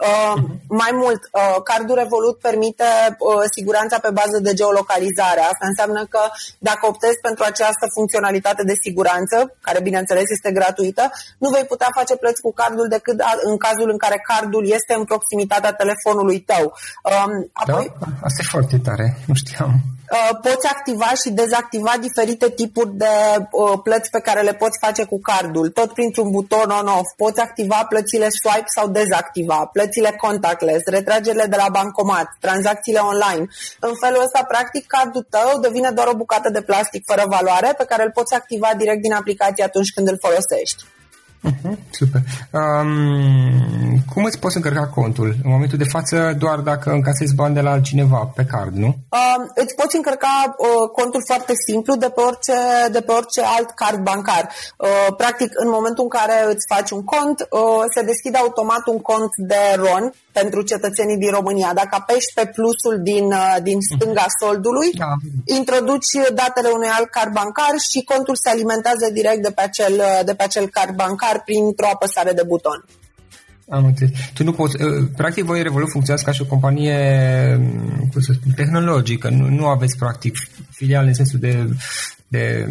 Uh, 0.09 0.19
Uh, 0.29 0.43
mai 0.67 0.91
mult, 1.01 1.21
uh, 1.31 1.57
cardul 1.69 1.95
Revolut 1.95 2.37
permite 2.47 2.89
uh, 3.09 3.43
siguranța 3.55 3.97
pe 4.05 4.11
bază 4.19 4.37
de 4.47 4.53
geolocalizare. 4.59 5.41
Asta 5.51 5.65
înseamnă 5.71 6.01
că 6.13 6.21
dacă 6.69 6.83
optezi 6.91 7.19
pentru 7.27 7.43
această 7.51 7.85
funcționalitate 7.95 8.63
de 8.63 8.75
siguranță, 8.85 9.35
care 9.61 9.79
bineînțeles 9.87 10.27
este 10.35 10.51
gratuită, 10.51 11.03
nu 11.37 11.49
vei 11.49 11.65
putea 11.71 11.89
face 11.99 12.15
plăți 12.15 12.41
cu 12.41 12.51
cardul 12.53 12.87
decât 12.87 13.17
în 13.49 13.57
cazul 13.57 13.89
în 13.91 13.97
care 13.97 14.17
cardul 14.31 14.63
este 14.77 14.93
în 14.99 15.03
proximitatea 15.11 15.73
telefonului 15.81 16.39
tău. 16.39 16.65
Um, 17.09 17.33
apoi... 17.53 17.85
Da, 17.99 18.07
asta 18.27 18.39
e 18.41 18.53
foarte 18.55 18.77
tare, 18.87 19.17
nu 19.27 19.33
știam. 19.33 19.71
Uh, 20.11 20.37
poți 20.41 20.67
activa 20.67 21.11
și 21.21 21.29
dezactiva 21.29 21.93
diferite 22.01 22.49
tipuri 22.49 22.91
de 23.03 23.13
uh, 23.51 23.79
plăți 23.83 24.09
pe 24.09 24.19
care 24.19 24.41
le 24.41 24.53
poți 24.53 24.77
face 24.85 25.03
cu 25.03 25.19
cardul, 25.21 25.69
tot 25.69 25.93
printr-un 25.93 26.29
buton 26.31 26.69
on-off. 26.79 27.09
Poți 27.17 27.39
activa 27.39 27.85
plățile 27.89 28.27
swipe 28.29 28.71
sau 28.75 28.87
dezactiva, 28.87 29.69
plățile 29.99 30.17
contactless, 30.27 30.83
retragerile 30.85 31.45
de 31.45 31.55
la 31.55 31.69
bancomat, 31.71 32.27
tranzacțiile 32.39 32.99
online. 32.99 33.45
În 33.79 33.93
felul 34.01 34.21
ăsta, 34.21 34.43
practic, 34.47 34.87
cardul 34.87 35.25
tău 35.29 35.59
devine 35.59 35.91
doar 35.91 36.07
o 36.07 36.19
bucată 36.21 36.49
de 36.49 36.61
plastic 36.61 37.01
fără 37.05 37.23
valoare 37.35 37.73
pe 37.77 37.85
care 37.85 38.03
îl 38.03 38.11
poți 38.11 38.33
activa 38.33 38.69
direct 38.77 39.01
din 39.01 39.13
aplicație 39.13 39.63
atunci 39.63 39.93
când 39.95 40.07
îl 40.07 40.17
folosești. 40.25 40.83
Uh-huh, 41.43 41.77
super. 41.91 42.21
Um, 42.51 43.97
cum 44.13 44.23
îți 44.23 44.39
poți 44.39 44.55
încărca 44.55 44.87
contul? 44.87 45.35
În 45.43 45.51
momentul 45.51 45.77
de 45.77 45.91
față, 45.95 46.35
doar 46.37 46.59
dacă 46.59 46.89
încasezi 46.89 47.35
bani 47.35 47.53
de 47.53 47.61
la 47.61 47.71
altcineva 47.71 48.31
pe 48.35 48.43
card, 48.43 48.75
nu? 48.75 48.87
Um, 48.87 49.51
îți 49.55 49.75
poți 49.75 49.95
încărca 49.95 50.55
uh, 50.57 50.89
contul 50.99 51.21
foarte 51.25 51.53
simplu 51.67 51.95
de 51.95 52.09
pe 52.15 52.21
orice, 52.21 52.57
de 52.91 53.01
pe 53.01 53.11
orice 53.11 53.41
alt 53.57 53.69
card 53.69 53.99
bancar. 54.03 54.49
Uh, 54.77 55.15
practic, 55.17 55.51
în 55.63 55.69
momentul 55.69 56.03
în 56.03 56.09
care 56.19 56.37
îți 56.53 56.65
faci 56.73 56.89
un 56.91 57.03
cont, 57.03 57.37
uh, 57.49 57.83
se 57.95 58.01
deschide 58.01 58.37
automat 58.37 58.83
un 58.87 58.99
cont 58.99 59.31
de 59.51 59.61
RON 59.75 60.13
pentru 60.31 60.61
cetățenii 60.61 61.17
din 61.23 61.31
România. 61.31 61.71
Dacă 61.73 61.93
apeși 61.99 62.33
pe 62.35 62.45
plusul 62.55 62.95
din, 63.01 63.25
uh, 63.25 63.55
din 63.67 63.79
stânga 63.91 64.25
soldului, 64.41 64.89
da. 64.91 65.11
introduci 65.59 66.13
datele 66.41 66.69
unui 66.77 66.91
alt 66.97 67.09
card 67.09 67.31
bancar 67.39 67.73
și 67.89 68.03
contul 68.11 68.35
se 68.43 68.49
alimentează 68.49 69.05
direct 69.19 69.41
de 69.47 69.51
pe 69.51 69.61
acel, 69.61 69.93
uh, 69.93 70.19
de 70.25 70.33
pe 70.35 70.43
acel 70.43 70.67
card 70.67 70.93
bancar 70.95 71.28
printr-o 71.37 71.87
apăsare 71.93 72.31
de 72.31 72.43
buton. 72.47 72.85
Am 73.69 73.85
înțeles. 73.85 74.11
Tu 74.33 74.43
nu 74.43 74.53
poți, 74.53 74.83
uh, 74.83 75.07
practic 75.15 75.43
voi 75.43 75.63
Revolut 75.63 75.89
funcționează 75.89 76.29
ca 76.29 76.35
și 76.35 76.41
o 76.41 76.45
companie 76.45 76.97
cum 78.11 78.21
să 78.21 78.31
spun, 78.33 78.51
tehnologică, 78.55 79.29
nu, 79.29 79.49
nu 79.49 79.65
aveți 79.65 79.97
practic 79.97 80.35
filiale 80.71 81.07
în 81.07 81.13
sensul 81.13 81.39
de, 81.39 81.69
de 82.29 82.65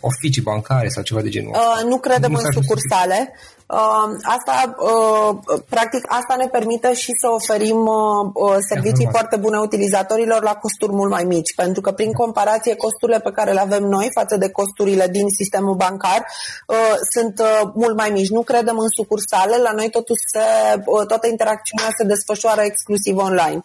oficii 0.00 0.42
bancare 0.42 0.88
sau 0.88 1.02
ceva 1.02 1.20
de 1.20 1.28
genul 1.28 1.52
Uh, 1.54 1.84
nu 1.84 1.98
credem 1.98 2.30
nu 2.30 2.38
în 2.42 2.52
sucursale. 2.52 3.32
Uh, 3.66 4.08
asta, 4.36 4.74
uh, 4.92 5.60
practic, 5.68 6.02
asta 6.08 6.34
ne 6.36 6.46
permite 6.46 6.94
și 6.94 7.12
să 7.20 7.26
oferim 7.40 7.76
uh, 7.76 8.22
uh 8.34 8.56
servicii 8.72 9.08
foarte 9.10 9.36
bune 9.36 9.58
utilizatorilor 9.58 10.42
la 10.42 10.54
costuri 10.54 10.92
mult 10.92 11.10
mai 11.10 11.24
mici, 11.24 11.54
pentru 11.54 11.80
că 11.80 11.90
prin 11.92 12.12
comparație 12.12 12.74
costurile 12.74 13.20
pe 13.20 13.30
care 13.30 13.52
le 13.52 13.60
avem 13.60 13.84
noi 13.84 14.08
față 14.18 14.36
de 14.36 14.50
costurile 14.50 15.06
din 15.08 15.26
sistemul 15.38 15.74
bancar 15.74 16.20
uh, 16.66 16.94
sunt 17.14 17.38
uh, 17.40 17.70
mult 17.74 17.96
mai 17.96 18.10
mici. 18.10 18.34
Nu 18.36 18.42
credem 18.42 18.78
în 18.78 18.90
sucursale, 18.98 19.56
la 19.56 19.72
noi 19.72 19.90
totuși 19.90 20.22
se, 20.32 20.44
uh, 20.84 21.06
toată 21.06 21.26
interacțiunea 21.26 21.90
se 21.98 22.04
desfășoară 22.12 22.62
exclusiv 22.62 23.16
online. 23.16 23.60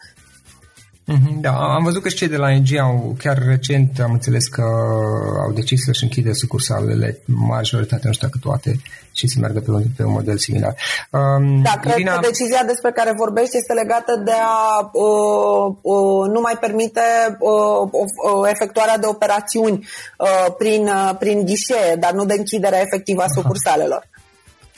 Mhm, 1.05 1.41
da, 1.41 1.51
am 1.51 1.83
văzut 1.83 2.01
că 2.01 2.09
și 2.09 2.15
cei 2.15 2.27
de 2.27 2.37
la 2.37 2.51
ING 2.51 2.77
au, 2.81 3.15
chiar 3.17 3.37
recent 3.47 3.99
am 3.99 4.11
înțeles 4.11 4.47
că 4.47 4.63
au 5.45 5.51
decis 5.53 5.83
să-și 5.83 6.03
închide 6.03 6.33
sucursalele, 6.33 7.19
majoritatea, 7.25 8.01
nu 8.03 8.13
știu 8.13 8.27
dacă 8.27 8.39
toate, 8.41 8.79
și 9.11 9.27
să 9.27 9.37
meargă 9.39 9.59
pe 9.59 9.71
un, 9.71 9.83
pe 9.97 10.03
un 10.03 10.11
model 10.11 10.37
similar. 10.37 10.75
Um, 11.09 11.61
da, 11.61 11.77
cred 11.81 11.95
Irina... 11.95 12.13
că 12.13 12.27
decizia 12.27 12.63
despre 12.67 12.91
care 12.91 13.13
vorbești 13.17 13.57
este 13.57 13.73
legată 13.73 14.21
de 14.25 14.31
a 14.31 14.89
uh, 14.93 15.75
uh, 15.81 16.29
nu 16.33 16.39
mai 16.41 16.57
permite 16.59 17.01
uh, 17.39 17.89
uh, 17.91 18.49
efectuarea 18.49 18.97
de 18.97 19.05
operațiuni 19.05 19.87
uh, 20.17 20.53
prin, 20.57 20.83
uh, 20.87 21.11
prin 21.19 21.45
ghișee, 21.45 21.95
dar 21.99 22.11
nu 22.11 22.25
de 22.25 22.35
închiderea 22.37 22.81
efectivă 22.81 23.21
a 23.21 23.33
sucursalelor. 23.35 24.07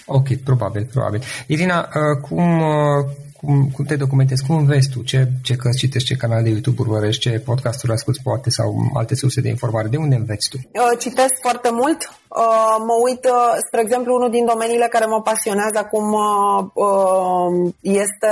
Ok, 0.05 0.27
probabil, 0.43 0.89
probabil. 0.93 1.21
Irina, 1.47 1.79
uh, 1.79 2.21
cum, 2.29 2.59
uh, 2.59 3.05
cum, 3.45 3.69
cum 3.69 3.85
te 3.85 3.95
documentezi, 3.95 4.45
cum 4.45 4.55
înveți 4.55 4.89
tu, 4.89 5.01
ce, 5.01 5.27
ce 5.41 5.55
cărți 5.55 5.77
citești, 5.77 6.07
ce 6.07 6.15
canal 6.15 6.43
de 6.43 6.49
YouTube 6.49 6.81
urmărești, 6.81 7.21
ce 7.21 7.39
podcasturi 7.39 7.91
asculti 7.91 8.21
poate 8.23 8.49
sau 8.49 8.91
alte 8.93 9.15
surse 9.15 9.41
de 9.41 9.49
informare, 9.49 9.87
de 9.87 9.97
unde 9.97 10.15
înveți 10.15 10.49
tu? 10.49 10.57
Citesc 10.99 11.33
foarte 11.41 11.69
mult, 11.71 11.97
Uh, 12.43 12.75
mă 12.89 12.95
uit, 13.07 13.23
uh, 13.25 13.53
spre 13.67 13.81
exemplu, 13.81 14.15
unul 14.15 14.29
din 14.29 14.45
domeniile 14.45 14.87
care 14.95 15.05
mă 15.05 15.21
pasionează 15.29 15.77
acum 15.85 16.07
uh, 16.13 17.49
este 17.81 18.31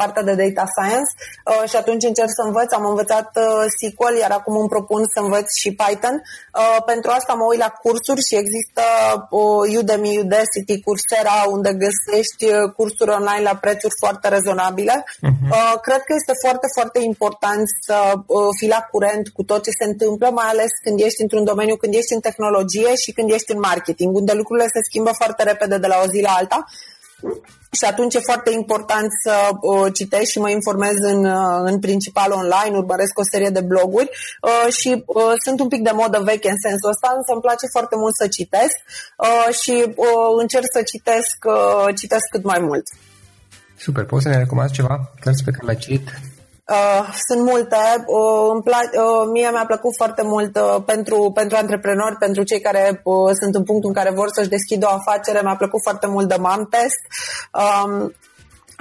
partea 0.00 0.22
de 0.28 0.34
data 0.42 0.64
science 0.74 1.10
și 1.70 1.76
atunci 1.76 2.08
încerc 2.10 2.30
să 2.38 2.42
învăț. 2.46 2.70
Am 2.72 2.86
învățat 2.92 3.28
SQL, 3.76 4.16
iar 4.20 4.32
acum 4.38 4.54
îmi 4.58 4.72
propun 4.74 5.02
să 5.14 5.18
învăț 5.24 5.48
și 5.60 5.70
Python. 5.80 6.16
Pentru 6.90 7.10
asta 7.18 7.32
mă 7.40 7.44
uit 7.50 7.60
la 7.66 7.70
cursuri 7.82 8.26
și 8.28 8.34
există 8.42 8.82
Udemy, 9.80 10.20
Udacity, 10.24 10.74
Coursera, 10.86 11.36
unde 11.54 11.70
găsești 11.84 12.44
cursuri 12.76 13.16
online 13.18 13.42
la 13.50 13.54
prețuri 13.64 13.98
foarte 14.02 14.26
rezonabile. 14.36 14.94
Uh-huh. 15.04 15.74
Cred 15.86 16.02
că 16.06 16.12
este 16.20 16.34
foarte, 16.44 16.66
foarte 16.76 16.98
important 17.12 17.64
să 17.86 17.96
fii 18.58 18.74
la 18.76 18.82
curent 18.92 19.24
cu 19.36 19.42
tot 19.50 19.60
ce 19.66 19.72
se 19.78 19.84
întâmplă, 19.90 20.26
mai 20.40 20.48
ales 20.52 20.70
când 20.84 20.96
ești 21.06 21.22
într-un 21.24 21.44
domeniu, 21.50 21.76
când 21.82 21.92
ești 22.00 22.16
în 22.16 22.24
tehnologie 22.28 22.92
și 23.02 23.10
când 23.16 23.27
ești 23.28 23.52
în 23.52 23.58
marketing, 23.58 24.16
unde 24.16 24.32
lucrurile 24.32 24.66
se 24.66 24.80
schimbă 24.88 25.10
foarte 25.12 25.42
repede 25.42 25.78
de 25.78 25.86
la 25.86 26.00
o 26.04 26.06
zi 26.12 26.20
la 26.20 26.30
alta. 26.30 26.64
Și 27.70 27.84
atunci 27.84 28.14
e 28.14 28.30
foarte 28.30 28.50
important 28.50 29.08
să 29.24 29.34
uh, 29.60 29.92
citești 29.92 30.30
și 30.30 30.38
mă 30.38 30.50
informez 30.50 30.96
în, 31.12 31.24
uh, 31.24 31.60
în 31.70 31.78
principal 31.78 32.30
online, 32.32 32.76
urmăresc 32.76 33.18
o 33.18 33.28
serie 33.32 33.50
de 33.50 33.60
bloguri 33.60 34.10
uh, 34.42 34.72
și 34.72 34.90
uh, 35.06 35.32
sunt 35.44 35.60
un 35.60 35.68
pic 35.68 35.82
de 35.82 35.90
modă 35.94 36.20
veche 36.24 36.50
în 36.50 36.60
sensul 36.66 36.90
ăsta, 36.90 37.08
însă 37.16 37.30
îmi 37.32 37.46
place 37.46 37.66
foarte 37.76 37.96
mult 37.96 38.14
să 38.16 38.26
citesc 38.28 38.76
uh, 39.26 39.54
și 39.60 39.74
uh, 39.96 40.32
încerc 40.38 40.66
să 40.76 40.82
citesc, 40.82 41.36
uh, 41.54 41.94
citesc 42.00 42.24
cât 42.30 42.44
mai 42.44 42.60
mult. 42.68 42.86
Super, 43.76 44.04
poți 44.04 44.22
să 44.22 44.28
ne 44.28 44.38
recomanzi 44.38 44.72
ceva 44.72 45.10
cărți 45.20 45.44
pe 45.44 45.50
care 45.50 45.64
le-ai 45.64 45.82
citit? 45.84 46.06
Uh, 46.68 47.08
sunt 47.28 47.42
multe. 47.42 47.76
Uh, 48.06 48.50
îmi 48.52 48.62
pla- 48.62 48.92
uh, 48.92 49.28
mie 49.32 49.50
mi-a 49.50 49.64
plăcut 49.66 49.96
foarte 49.96 50.22
mult 50.22 50.56
uh, 50.56 50.82
pentru, 50.86 51.30
pentru 51.34 51.56
antreprenori, 51.56 52.16
pentru 52.16 52.42
cei 52.42 52.60
care 52.60 53.00
uh, 53.04 53.30
sunt 53.40 53.54
în 53.54 53.64
punctul 53.64 53.88
în 53.88 54.02
care 54.02 54.10
vor 54.14 54.28
să-și 54.32 54.48
deschidă 54.48 54.86
o 54.90 54.94
afacere. 54.94 55.40
Mi-a 55.42 55.56
plăcut 55.56 55.82
foarte 55.82 56.06
mult 56.06 56.28
de 56.28 56.36
Mom 56.38 56.66
Test. 56.66 57.00
Um, 57.52 58.12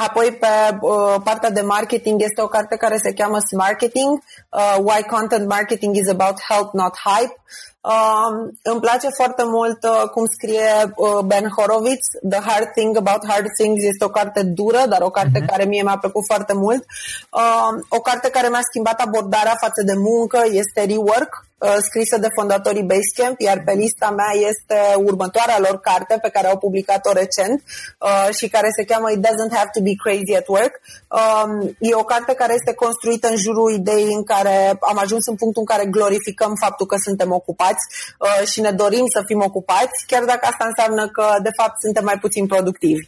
Apoi, 0.05 0.37
pe 0.39 0.77
uh, 0.81 1.15
partea 1.23 1.49
de 1.49 1.61
marketing, 1.61 2.21
este 2.21 2.41
o 2.41 2.47
carte 2.47 2.75
care 2.75 2.97
se 2.97 3.13
cheamă 3.13 3.37
Marketing, 3.55 4.23
uh, 4.49 4.77
Why 4.79 5.03
Content 5.03 5.47
Marketing 5.47 5.95
is 5.95 6.09
About 6.09 6.37
Help, 6.49 6.73
Not 6.73 6.93
Hype. 7.05 7.35
Uh, 7.81 8.49
îmi 8.63 8.79
place 8.79 9.07
foarte 9.09 9.43
mult 9.45 9.83
uh, 9.83 10.09
cum 10.13 10.25
scrie 10.25 10.69
uh, 10.95 11.19
Ben 11.25 11.47
Horowitz, 11.57 12.07
The 12.29 12.39
Hard 12.39 12.71
Thing 12.75 12.97
About 12.97 13.27
Hard 13.27 13.47
Things. 13.59 13.83
Este 13.83 14.05
o 14.05 14.09
carte 14.09 14.43
dură, 14.43 14.81
dar 14.89 15.01
o 15.01 15.09
carte 15.09 15.39
uh-huh. 15.41 15.49
care 15.51 15.63
mie 15.63 15.83
mi-a 15.83 15.97
plăcut 15.97 16.25
foarte 16.25 16.53
mult. 16.53 16.85
Uh, 17.31 17.71
o 17.89 17.99
carte 17.99 18.29
care 18.29 18.47
mi-a 18.49 18.67
schimbat 18.69 18.99
abordarea 19.01 19.55
față 19.59 19.81
de 19.85 19.93
muncă 19.95 20.39
este 20.51 20.85
Rework, 20.85 21.47
Uh, 21.59 21.75
scrisă 21.79 22.17
de 22.17 22.27
fondatorii 22.35 22.89
Basecamp, 22.91 23.39
iar 23.39 23.61
pe 23.65 23.73
lista 23.73 24.09
mea 24.09 24.31
este 24.49 24.77
următoarea 25.09 25.59
lor 25.59 25.79
carte 25.79 26.17
pe 26.21 26.29
care 26.29 26.47
au 26.47 26.57
publicat-o 26.57 27.11
recent 27.11 27.63
uh, 27.99 28.35
și 28.37 28.47
care 28.49 28.67
se 28.77 28.85
cheamă 28.85 29.11
It 29.11 29.21
Doesn't 29.27 29.53
Have 29.57 29.69
to 29.73 29.81
Be 29.81 29.93
Crazy 30.03 30.35
at 30.35 30.47
Work. 30.47 30.73
Um, 31.19 31.75
e 31.79 31.95
o 31.95 32.09
carte 32.13 32.33
care 32.33 32.53
este 32.53 32.73
construită 32.73 33.27
în 33.27 33.37
jurul 33.45 33.71
ideii 33.73 34.13
în 34.13 34.23
care 34.23 34.77
am 34.79 34.97
ajuns 34.97 35.25
în 35.27 35.35
punctul 35.35 35.63
în 35.65 35.71
care 35.73 35.85
glorificăm 35.95 36.53
faptul 36.63 36.85
că 36.85 36.95
suntem 37.05 37.31
ocupați 37.31 37.76
uh, 38.19 38.47
și 38.47 38.61
ne 38.61 38.71
dorim 38.71 39.05
să 39.15 39.23
fim 39.25 39.41
ocupați, 39.49 39.97
chiar 40.07 40.23
dacă 40.23 40.43
asta 40.51 40.65
înseamnă 40.67 41.09
că 41.09 41.25
de 41.43 41.49
fapt 41.59 41.81
suntem 41.81 42.03
mai 42.03 42.17
puțin 42.21 42.45
productivi. 42.45 43.07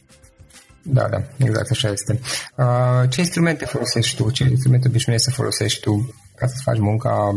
Da, 0.81 1.07
da, 1.07 1.19
exact 1.37 1.69
așa 1.71 1.89
este. 1.89 2.19
Uh, 2.55 3.09
ce 3.09 3.19
instrumente 3.19 3.65
folosești 3.65 4.15
tu? 4.15 4.31
Ce 4.31 4.43
instrumente 4.43 4.87
obișnuiești 4.87 5.27
să 5.27 5.35
folosești 5.35 5.79
tu 5.79 6.13
ca 6.35 6.47
să 6.47 6.55
faci 6.63 6.79
munca, 6.79 7.31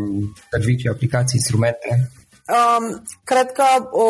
servicii, 0.51 0.89
aplicații, 0.89 1.39
instrumente? 1.41 2.11
Um, 2.49 3.03
cred 3.25 3.53
că 3.53 3.65
o 3.91 4.07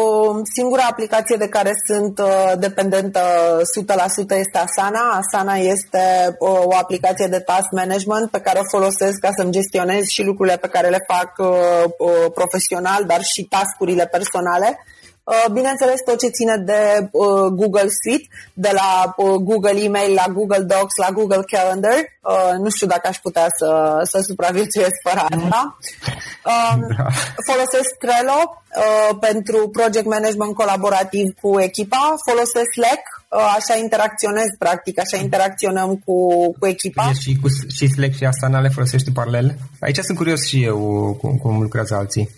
singura 0.54 0.82
aplicație 0.90 1.36
de 1.36 1.48
care 1.48 1.72
sunt 1.86 2.18
uh, 2.18 2.52
dependentă 2.58 3.20
100% 3.60 4.38
este 4.38 4.58
Asana. 4.58 5.22
Asana 5.22 5.54
este 5.54 6.34
o, 6.38 6.50
o 6.50 6.76
aplicație 6.76 7.26
de 7.26 7.38
task 7.38 7.70
management 7.70 8.30
pe 8.30 8.40
care 8.40 8.58
o 8.58 8.76
folosesc 8.78 9.18
ca 9.20 9.30
să-mi 9.36 9.52
gestionez 9.52 10.04
și 10.06 10.22
lucrurile 10.22 10.56
pe 10.56 10.68
care 10.68 10.88
le 10.88 11.04
fac 11.06 11.32
uh, 11.38 11.84
uh, 11.98 12.32
profesional, 12.34 13.04
dar 13.04 13.22
și 13.22 13.42
tascurile 13.42 14.06
personale. 14.06 14.78
Uh, 15.24 15.52
bineînțeles, 15.52 16.00
tot 16.04 16.18
ce 16.18 16.28
ține 16.28 16.56
de 16.56 17.08
uh, 17.12 17.46
Google 17.60 17.90
Suite, 18.00 18.26
de 18.54 18.70
la 18.72 19.14
uh, 19.16 19.34
Google 19.48 19.82
Email, 19.82 20.12
la 20.14 20.32
Google 20.32 20.64
Docs, 20.72 20.96
la 20.96 21.10
Google 21.12 21.44
Calendar. 21.52 22.00
Nu 22.58 22.70
știu 22.70 22.86
dacă 22.86 23.08
aș 23.08 23.16
putea 23.16 23.46
să, 23.58 24.00
să 24.02 24.18
supraviețuiesc 24.28 24.96
fără 25.08 25.20
asta. 25.30 25.76
Um, 26.50 26.80
da. 26.98 27.06
Folosesc 27.50 27.90
Trello 27.98 28.40
pentru 29.20 29.68
project 29.68 30.06
management 30.06 30.54
colaborativ 30.54 31.26
cu 31.40 31.60
echipa. 31.60 32.14
Folosesc 32.28 32.70
Slack, 32.78 33.04
așa 33.56 33.74
interacționez 33.76 34.48
practic, 34.58 34.98
așa 35.00 35.16
interacționăm 35.16 36.02
cu, 36.04 36.16
cu 36.58 36.66
echipa. 36.66 37.12
Și, 37.20 37.38
cu, 37.42 37.48
și 37.76 37.86
Slack 37.86 38.14
și 38.14 38.24
Asana 38.24 38.60
le 38.60 38.68
folosești 38.68 39.08
în 39.08 39.14
paralel? 39.14 39.56
Aici 39.80 39.98
sunt 39.98 40.16
curios 40.16 40.46
și 40.46 40.64
eu 40.64 40.78
cum, 41.20 41.36
cum 41.36 41.60
lucrează 41.60 41.94
alții. 41.94 42.28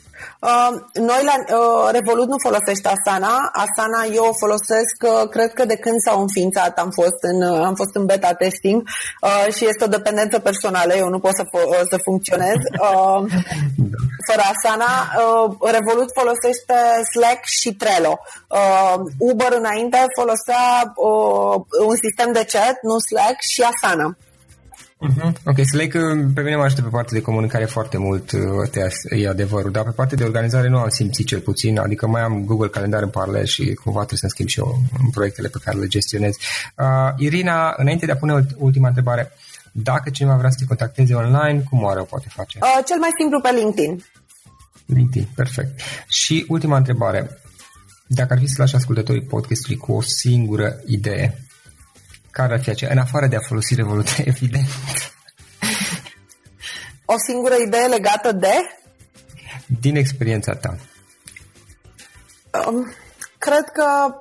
Uh, 0.41 0.71
noi 0.93 1.23
la 1.31 1.37
uh, 1.57 1.89
Revolut 1.93 2.29
nu 2.29 2.39
folosește 2.47 2.89
Asana. 2.95 3.51
Asana 3.65 4.03
eu 4.19 4.25
o 4.25 4.39
folosesc, 4.45 4.97
uh, 5.03 5.29
cred 5.29 5.53
că 5.53 5.65
de 5.65 5.77
când 5.77 5.99
s-au 6.07 6.21
înființat 6.21 6.79
am 6.79 6.91
fost 7.01 7.21
în, 7.21 7.39
uh, 7.43 7.65
am 7.65 7.75
fost 7.75 7.95
în 7.95 8.07
beta 8.07 8.33
testing 8.33 8.83
uh, 8.83 9.55
și 9.55 9.67
este 9.69 9.85
o 9.85 9.95
dependență 9.97 10.39
personală. 10.39 10.93
Eu 10.95 11.09
nu 11.09 11.19
pot 11.19 11.35
să, 11.35 11.45
fo- 11.53 11.69
uh, 11.75 11.85
să 11.91 11.97
funcționez. 12.03 12.59
Uh, 12.87 13.21
fără 14.29 14.43
Asana, 14.53 14.93
uh, 15.23 15.71
Revolut 15.77 16.11
folosește 16.21 16.77
Slack 17.13 17.43
și 17.45 17.71
Trello. 17.75 18.19
Uh, 18.49 18.95
Uber 19.19 19.53
înainte 19.53 19.99
folosea 20.19 20.93
uh, 20.95 21.55
un 21.91 21.97
sistem 22.05 22.33
de 22.33 22.45
chat, 22.53 22.77
nu 22.83 22.99
Slack, 22.99 23.39
și 23.53 23.61
Asana. 23.73 24.17
Uh-huh. 25.05 25.33
Ok, 25.45 25.65
Slack 25.65 25.93
pe 26.35 26.43
mine 26.43 26.57
mă 26.57 26.63
ajută 26.63 26.83
pe 26.83 26.89
partea 26.89 27.19
de 27.19 27.25
comunicare 27.25 27.65
foarte 27.65 27.99
mult, 27.99 28.33
uh, 28.33 29.21
e 29.21 29.29
adevărul, 29.29 29.71
dar 29.71 29.85
pe 29.85 29.91
partea 29.91 30.17
de 30.17 30.25
organizare 30.25 30.69
nu 30.69 30.79
am 30.79 30.89
simțit 30.89 31.27
cel 31.27 31.41
puțin, 31.41 31.79
adică 31.79 32.07
mai 32.07 32.23
am 32.23 32.45
Google 32.45 32.69
Calendar 32.69 33.03
în 33.03 33.09
paralel 33.09 33.45
și 33.45 33.75
cumva 33.75 33.99
trebuie 33.99 34.19
să-mi 34.19 34.31
schimb 34.31 34.49
și 34.49 34.59
eu 34.59 34.83
în 35.05 35.11
proiectele 35.11 35.49
pe 35.49 35.59
care 35.65 35.79
le 35.79 35.87
gestionez. 35.87 36.35
Uh, 36.77 36.87
Irina, 37.17 37.75
înainte 37.77 38.07
de 38.07 38.13
a 38.13 38.17
pune 38.17 38.47
ultima 38.57 38.89
întrebare, 38.89 39.33
dacă 39.73 40.11
cineva 40.11 40.37
vrea 40.37 40.51
să 40.51 40.57
te 40.59 40.65
contacteze 40.65 41.15
online, 41.15 41.63
cum 41.71 41.83
oare 41.83 42.01
o 42.01 42.05
poate 42.05 42.27
face? 42.29 42.59
Uh, 42.63 42.85
cel 42.87 42.99
mai 42.99 43.09
simplu 43.19 43.41
pe 43.41 43.51
LinkedIn. 43.61 44.05
LinkedIn, 44.87 45.29
perfect. 45.35 45.81
Și 46.09 46.45
ultima 46.49 46.77
întrebare, 46.77 47.39
dacă 48.07 48.33
ar 48.33 48.39
fi 48.39 48.47
să 48.47 48.55
lași 48.59 48.75
ascultătorii 48.75 49.23
podcastului 49.23 49.77
cu 49.77 49.93
o 49.93 50.01
singură 50.01 50.77
idee, 50.87 51.45
care 52.35 52.53
ar 52.53 52.63
fi 52.63 52.71
aceea? 52.71 52.93
În 52.93 52.99
afară 52.99 53.27
de 53.27 53.37
a 53.37 53.41
folosi 53.41 53.75
Revolut, 53.75 54.09
evident. 54.35 54.69
O 57.05 57.15
singură 57.27 57.55
idee 57.67 57.87
legată 57.87 58.33
de? 58.33 58.55
Din 59.81 59.97
experiența 59.97 60.55
ta. 60.55 60.77
Um, 62.67 62.93
cred 63.39 63.65
că 63.73 64.15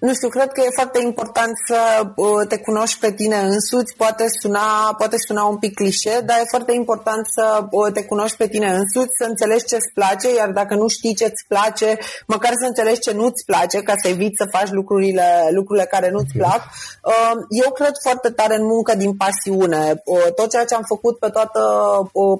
nu 0.00 0.14
știu, 0.14 0.28
cred 0.28 0.50
că 0.52 0.60
e 0.60 0.78
foarte 0.80 1.00
important 1.02 1.52
să 1.66 1.80
uh, 2.16 2.46
te 2.48 2.58
cunoști 2.58 2.98
pe 2.98 3.12
tine 3.12 3.36
însuți. 3.36 3.94
Poate 3.96 4.24
suna, 4.40 4.94
poate 4.98 5.16
suna 5.26 5.44
un 5.44 5.56
pic 5.56 5.74
clișe, 5.74 6.20
dar 6.24 6.36
e 6.38 6.54
foarte 6.54 6.72
important 6.72 7.26
să 7.36 7.66
uh, 7.70 7.92
te 7.92 8.04
cunoști 8.04 8.36
pe 8.36 8.48
tine 8.48 8.68
însuți, 8.70 9.18
să 9.20 9.24
înțelegi 9.28 9.64
ce-ți 9.64 9.92
place, 9.94 10.34
iar 10.34 10.50
dacă 10.50 10.74
nu 10.74 10.88
știi 10.88 11.14
ce-ți 11.14 11.44
place, 11.48 11.98
măcar 12.26 12.52
să 12.60 12.66
înțelegi 12.66 13.00
ce 13.00 13.12
nu-ți 13.12 13.44
place, 13.44 13.78
ca 13.82 13.94
să 14.02 14.08
eviți 14.08 14.40
să 14.40 14.56
faci 14.56 14.70
lucrurile, 14.70 15.48
lucrurile 15.50 15.86
care 15.86 16.10
nu-ți 16.10 16.36
plac. 16.36 16.60
Uh, 17.04 17.32
eu 17.64 17.70
cred 17.72 17.94
foarte 18.02 18.30
tare 18.30 18.54
în 18.56 18.64
muncă 18.64 18.94
din 18.94 19.16
pasiune. 19.16 20.02
Tot 20.34 20.50
ceea 20.50 20.64
ce 20.64 20.74
am 20.74 20.84
făcut 20.86 21.18
pe 21.18 21.28
toată, 21.28 21.62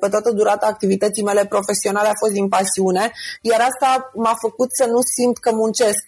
pe 0.01 0.09
toată 0.09 0.31
durata 0.31 0.67
activității 0.67 1.23
mele 1.23 1.45
profesionale 1.45 2.09
a 2.09 2.21
fost 2.23 2.33
din 2.33 2.49
pasiune, 2.49 3.13
iar 3.41 3.61
asta 3.61 4.11
m-a 4.15 4.37
făcut 4.41 4.69
să 4.73 4.85
nu 4.85 5.01
simt 5.17 5.39
că 5.39 5.51
muncesc. 5.53 6.01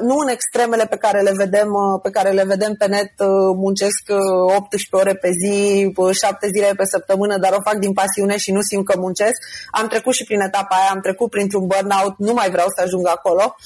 Nu 0.00 0.16
în 0.16 0.28
extremele 0.28 0.86
pe 0.90 0.96
care 0.96 1.20
le 1.20 1.32
vedem, 1.36 1.68
uh, 1.72 2.00
pe 2.02 2.10
care 2.10 2.30
le 2.30 2.44
vedem 2.44 2.74
pe 2.74 2.86
net 2.86 3.12
uh, 3.18 3.54
muncesc 3.64 4.02
18 4.08 4.88
uh, 4.92 5.00
ore 5.00 5.14
pe 5.14 5.30
zi, 5.40 5.92
7 6.12 6.48
zile 6.54 6.72
pe 6.76 6.84
săptămână, 6.84 7.38
dar 7.38 7.52
o 7.52 7.66
fac 7.68 7.76
din 7.84 7.92
pasiune 7.92 8.36
și 8.36 8.52
nu 8.52 8.60
simt 8.60 8.84
că 8.86 8.94
muncesc. 8.98 9.38
Am 9.70 9.86
trecut 9.86 10.14
și 10.14 10.24
prin 10.24 10.40
etapa 10.40 10.74
aia, 10.76 10.90
am 10.90 11.00
trecut 11.00 11.30
printr-un 11.30 11.66
burnout, 11.66 12.14
nu 12.18 12.32
mai 12.32 12.50
vreau 12.50 12.68
să 12.76 12.82
ajung 12.82 13.06
acolo, 13.08 13.56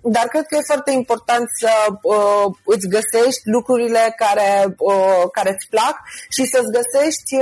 dar 0.00 0.26
cred 0.32 0.46
că 0.46 0.54
e 0.56 0.72
foarte 0.72 0.90
important 0.90 1.44
să 1.60 1.70
îți 2.64 2.86
găsești 2.96 3.42
lucrurile 3.56 4.02
care, 4.22 4.76
care 5.32 5.50
îți 5.54 5.68
plac 5.74 5.96
și 6.34 6.42
să-ți 6.52 6.74
găsești 6.78 7.32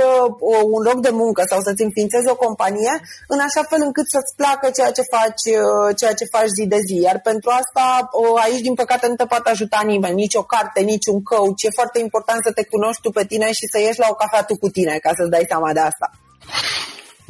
un 0.75 0.81
loc 0.89 0.97
de 1.07 1.13
muncă 1.21 1.41
sau 1.49 1.59
să-ți 1.61 1.83
înființezi 1.83 2.29
o 2.29 2.35
companie 2.45 2.93
în 3.27 3.39
așa 3.47 3.63
fel 3.69 3.81
încât 3.87 4.07
să-ți 4.15 4.35
placă 4.39 4.67
ceea 4.77 4.91
ce 4.91 5.03
faci, 5.15 5.45
ceea 5.99 6.13
ce 6.19 6.25
faci 6.35 6.55
zi 6.57 6.65
de 6.73 6.79
zi. 6.87 6.97
Iar 7.07 7.19
pentru 7.29 7.49
asta, 7.59 8.09
aici, 8.45 8.65
din 8.67 8.73
păcate, 8.73 8.86
nu 9.07 9.15
te 9.15 9.25
poate 9.25 9.49
ajuta 9.49 9.79
nimeni, 9.85 10.15
nici 10.15 10.35
o 10.35 10.43
carte, 10.43 10.81
nici 10.81 11.05
un 11.05 11.23
coach. 11.23 11.61
E 11.61 11.69
foarte 11.69 11.99
important 11.99 12.39
să 12.43 12.51
te 12.51 12.63
cunoști 12.65 13.01
tu 13.01 13.09
pe 13.09 13.25
tine 13.25 13.47
și 13.51 13.65
să 13.71 13.79
ieși 13.79 13.99
la 13.99 14.07
o 14.09 14.13
cafea 14.13 14.43
tu 14.43 14.55
cu 14.57 14.69
tine, 14.69 14.97
ca 14.97 15.11
să-ți 15.17 15.29
dai 15.29 15.45
seama 15.47 15.73
de 15.73 15.79
asta. 15.79 16.07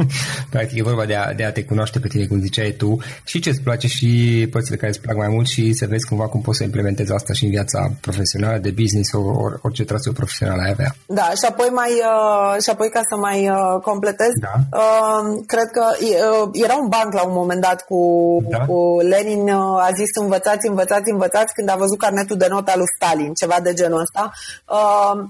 Practic 0.52 0.78
e 0.78 0.84
vorba 0.84 1.06
de 1.06 1.16
a, 1.16 1.34
de 1.34 1.44
a 1.44 1.52
te 1.52 1.64
cunoaște 1.64 2.00
pe 2.00 2.08
tine, 2.08 2.26
cum 2.26 2.40
ziceai 2.40 2.72
tu, 2.72 2.98
și 3.24 3.40
ce 3.40 3.50
îți 3.50 3.62
place 3.62 3.88
și 3.88 4.08
părțile 4.52 4.76
care 4.76 4.92
îți 4.92 5.02
plac 5.02 5.16
mai 5.16 5.28
mult 5.28 5.48
și 5.48 5.74
să 5.74 5.86
vezi 5.86 6.08
cumva 6.08 6.28
cum 6.28 6.42
poți 6.42 6.58
să 6.58 6.64
implementezi 6.64 7.14
asta 7.14 7.34
și 7.34 7.44
în 7.44 7.50
viața 7.50 7.92
profesională, 8.02 8.58
de 8.58 8.72
business, 8.82 9.10
sau 9.10 9.24
or, 9.26 9.60
orice 9.62 9.84
traseu 9.84 10.14
profesional 10.14 10.60
ai 10.60 10.72
avea. 10.72 10.96
Da, 11.06 11.30
și 11.30 11.46
apoi, 11.50 11.70
mai, 11.74 11.92
uh, 11.92 12.62
și 12.64 12.70
apoi 12.70 12.90
ca 12.90 13.02
să 13.10 13.16
mai 13.16 13.50
uh, 13.50 13.82
completez, 13.82 14.34
da. 14.42 14.56
uh, 14.78 15.44
cred 15.46 15.70
că 15.72 15.86
uh, 16.02 16.50
era 16.54 16.76
un 16.76 16.88
banc 16.88 17.14
la 17.14 17.24
un 17.24 17.34
moment 17.34 17.62
dat 17.62 17.82
cu, 17.82 18.02
da. 18.50 18.66
cu 18.66 19.00
Lenin, 19.02 19.42
uh, 19.50 19.88
a 19.88 19.90
zis 19.96 20.10
învățați, 20.22 20.68
învățați, 20.68 21.12
învățați 21.12 21.54
când 21.54 21.70
a 21.70 21.76
văzut 21.76 21.98
carnetul 21.98 22.38
de 22.38 22.48
notă 22.50 22.72
al 22.72 22.78
lui 22.78 22.94
Stalin, 22.96 23.34
ceva 23.34 23.58
de 23.64 23.74
genul 23.74 24.00
ăsta. 24.00 24.32
Uh, 24.66 25.30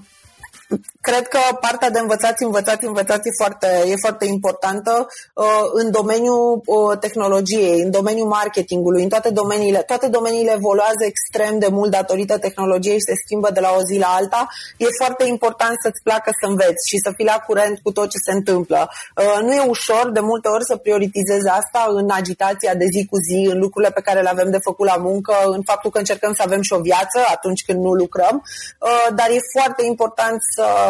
Cred 1.00 1.28
că 1.28 1.38
partea 1.60 1.90
de 1.90 1.98
învățați, 1.98 2.42
învățați, 2.42 2.84
învățați 2.84 3.28
e 3.28 3.30
foarte, 3.42 3.68
e 3.86 3.94
foarte 3.96 4.24
importantă 4.24 5.06
uh, 5.34 5.44
în 5.72 5.90
domeniul 5.90 6.62
uh, 6.64 6.98
tehnologiei, 6.98 7.80
în 7.80 7.90
domeniul 7.90 8.28
marketingului, 8.28 9.02
în 9.02 9.08
toate 9.08 9.30
domeniile. 9.30 9.78
Toate 9.78 10.08
domeniile 10.08 10.52
evoluează 10.56 11.02
extrem 11.06 11.58
de 11.58 11.68
mult 11.70 11.90
datorită 11.90 12.38
tehnologiei 12.38 12.98
și 12.98 13.08
se 13.10 13.20
schimbă 13.24 13.50
de 13.50 13.60
la 13.60 13.70
o 13.78 13.82
zi 13.82 13.98
la 13.98 14.06
alta. 14.06 14.46
E 14.76 14.86
foarte 15.02 15.24
important 15.24 15.76
să-ți 15.82 16.02
placă 16.02 16.30
să 16.40 16.46
înveți 16.50 16.88
și 16.90 16.98
să 17.04 17.12
fii 17.16 17.24
la 17.24 17.38
curent 17.46 17.78
cu 17.82 17.90
tot 17.92 18.08
ce 18.10 18.18
se 18.26 18.32
întâmplă. 18.32 18.90
Uh, 19.16 19.38
nu 19.42 19.52
e 19.52 19.72
ușor 19.76 20.10
de 20.10 20.20
multe 20.20 20.48
ori 20.48 20.64
să 20.64 20.76
prioritizezi 20.76 21.48
asta 21.48 21.82
în 21.88 22.10
agitația 22.10 22.74
de 22.74 22.86
zi 22.94 23.06
cu 23.10 23.16
zi, 23.28 23.40
în 23.52 23.58
lucrurile 23.58 23.92
pe 23.92 24.00
care 24.00 24.20
le 24.20 24.28
avem 24.28 24.50
de 24.50 24.64
făcut 24.68 24.86
la 24.86 24.96
muncă, 24.96 25.34
în 25.44 25.62
faptul 25.62 25.90
că 25.90 25.98
încercăm 25.98 26.32
să 26.34 26.42
avem 26.44 26.62
și 26.62 26.72
o 26.72 26.80
viață 26.80 27.18
atunci 27.36 27.64
când 27.66 27.78
nu 27.84 27.92
lucrăm, 27.92 28.42
dar 29.14 29.28
e 29.30 29.38
foarte 29.56 29.82
important 29.84 30.38
să, 30.54 30.66
uh, 30.66 30.87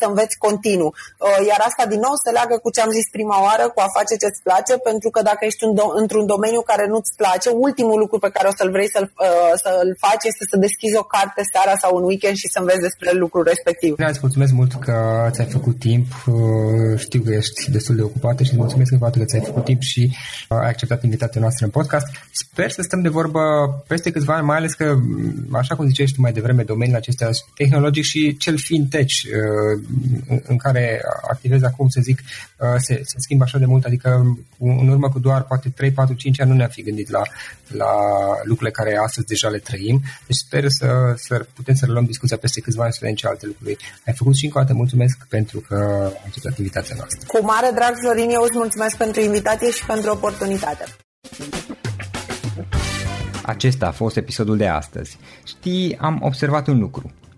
să 0.00 0.04
înveți 0.10 0.34
continuu. 0.46 0.90
Uh, 0.94 1.40
iar 1.50 1.60
asta 1.68 1.84
din 1.92 2.00
nou 2.06 2.14
se 2.24 2.30
leagă 2.36 2.56
cu 2.64 2.68
ce 2.74 2.80
am 2.80 2.92
zis 2.98 3.06
prima 3.16 3.38
oară, 3.46 3.64
cu 3.74 3.80
a 3.86 3.88
face 3.98 4.14
ce-ți 4.22 4.44
place, 4.46 4.74
pentru 4.88 5.08
că 5.14 5.20
dacă 5.30 5.42
ești 5.48 5.64
într-un 6.00 6.26
domeniu 6.34 6.62
care 6.70 6.84
nu-ți 6.92 7.12
place, 7.20 7.48
ultimul 7.66 7.98
lucru 8.04 8.18
pe 8.24 8.34
care 8.34 8.46
o 8.50 8.54
să-l 8.58 8.70
vrei 8.76 8.90
să-l, 8.94 9.06
uh, 9.26 9.52
să-l 9.64 9.88
faci 10.04 10.24
este 10.30 10.44
să 10.50 10.56
deschizi 10.66 10.96
o 11.02 11.10
carte 11.14 11.42
seara 11.52 11.74
sau 11.82 11.90
un 11.98 12.04
weekend 12.10 12.36
și 12.42 12.52
să 12.54 12.58
înveți 12.60 12.86
despre 12.88 13.10
lucrul 13.22 13.44
respectiv. 13.52 13.92
Îți 14.12 14.24
mulțumesc 14.26 14.52
mult 14.60 14.72
că 14.86 14.96
ți-ai 15.34 15.54
făcut 15.56 15.76
timp. 15.88 16.06
Știu 17.04 17.20
că 17.24 17.30
ești 17.40 17.60
destul 17.76 17.94
de 18.00 18.04
ocupată 18.08 18.40
și 18.42 18.50
îți 18.52 18.62
mulțumesc 18.62 18.90
încă 18.92 19.08
că 19.22 19.30
ți-ai 19.30 19.48
făcut 19.50 19.64
timp 19.70 19.82
și 19.92 20.02
ai 20.48 20.70
acceptat 20.74 21.00
invitația 21.08 21.40
noastră 21.40 21.64
în 21.64 21.70
podcast. 21.78 22.06
Sper 22.42 22.70
să 22.70 22.82
stăm 22.82 23.00
de 23.06 23.08
vorbă 23.18 23.40
peste 23.86 24.10
câțiva 24.10 24.34
ani, 24.34 24.46
mai 24.50 24.56
ales 24.56 24.72
că, 24.80 24.86
așa 25.62 25.74
cum 25.76 25.86
ziceai 25.86 26.12
tu 26.14 26.20
mai 26.20 26.32
devreme, 26.32 26.62
domeniul 26.62 26.96
acesta 26.96 27.28
tehnologic 27.54 28.04
și 28.04 28.36
cel 28.36 28.56
fintech 28.58 29.10
Uh, 29.10 29.39
în 30.42 30.56
care 30.56 31.02
activez 31.30 31.62
acum, 31.62 31.88
să 31.88 32.00
zic, 32.00 32.18
uh, 32.58 32.74
se, 32.78 32.94
se 33.04 33.16
schimbă 33.18 33.44
așa 33.44 33.58
de 33.58 33.66
mult, 33.66 33.84
adică 33.84 34.36
în 34.58 34.88
urmă 34.88 35.08
cu 35.08 35.18
doar 35.18 35.42
poate 35.42 35.68
3, 35.68 35.90
4, 35.90 36.14
5 36.14 36.40
ani 36.40 36.50
nu 36.50 36.56
ne-am 36.56 36.68
fi 36.68 36.82
gândit 36.82 37.10
la, 37.10 37.22
la 37.68 37.92
lucrurile 38.42 38.70
care 38.70 38.96
astăzi 38.96 39.26
deja 39.26 39.48
le 39.48 39.58
trăim. 39.58 40.02
Deci 40.26 40.36
sper 40.36 40.68
să, 40.68 41.12
să 41.16 41.46
putem 41.54 41.74
să 41.74 41.84
reluăm 41.84 42.04
discuția 42.04 42.36
peste 42.36 42.60
câțiva 42.60 42.82
ani 42.82 42.92
să 42.92 42.98
vedem 43.00 43.16
ce 43.16 43.26
alte 43.26 43.46
lucruri 43.46 43.76
ai 44.06 44.14
făcut 44.14 44.34
și 44.36 44.44
încă 44.44 44.58
o 44.58 44.60
dată 44.60 44.74
mulțumesc 44.74 45.26
pentru 45.28 45.60
că 45.60 45.74
ai 46.02 46.22
acceptat 46.26 46.58
invitația 46.58 46.94
noastră. 46.98 47.26
Cu 47.26 47.44
mare 47.44 47.70
drag, 47.74 47.94
Florin, 48.02 48.30
eu 48.30 48.42
îți 48.42 48.56
mulțumesc 48.56 48.96
pentru 48.96 49.20
invitație 49.20 49.70
și 49.70 49.86
pentru 49.86 50.10
oportunitate. 50.10 50.84
Acesta 53.42 53.86
a 53.86 53.90
fost 53.90 54.16
episodul 54.16 54.56
de 54.56 54.66
astăzi. 54.66 55.18
Știi, 55.44 55.96
am 56.00 56.18
observat 56.22 56.66
un 56.66 56.78
lucru. 56.78 57.12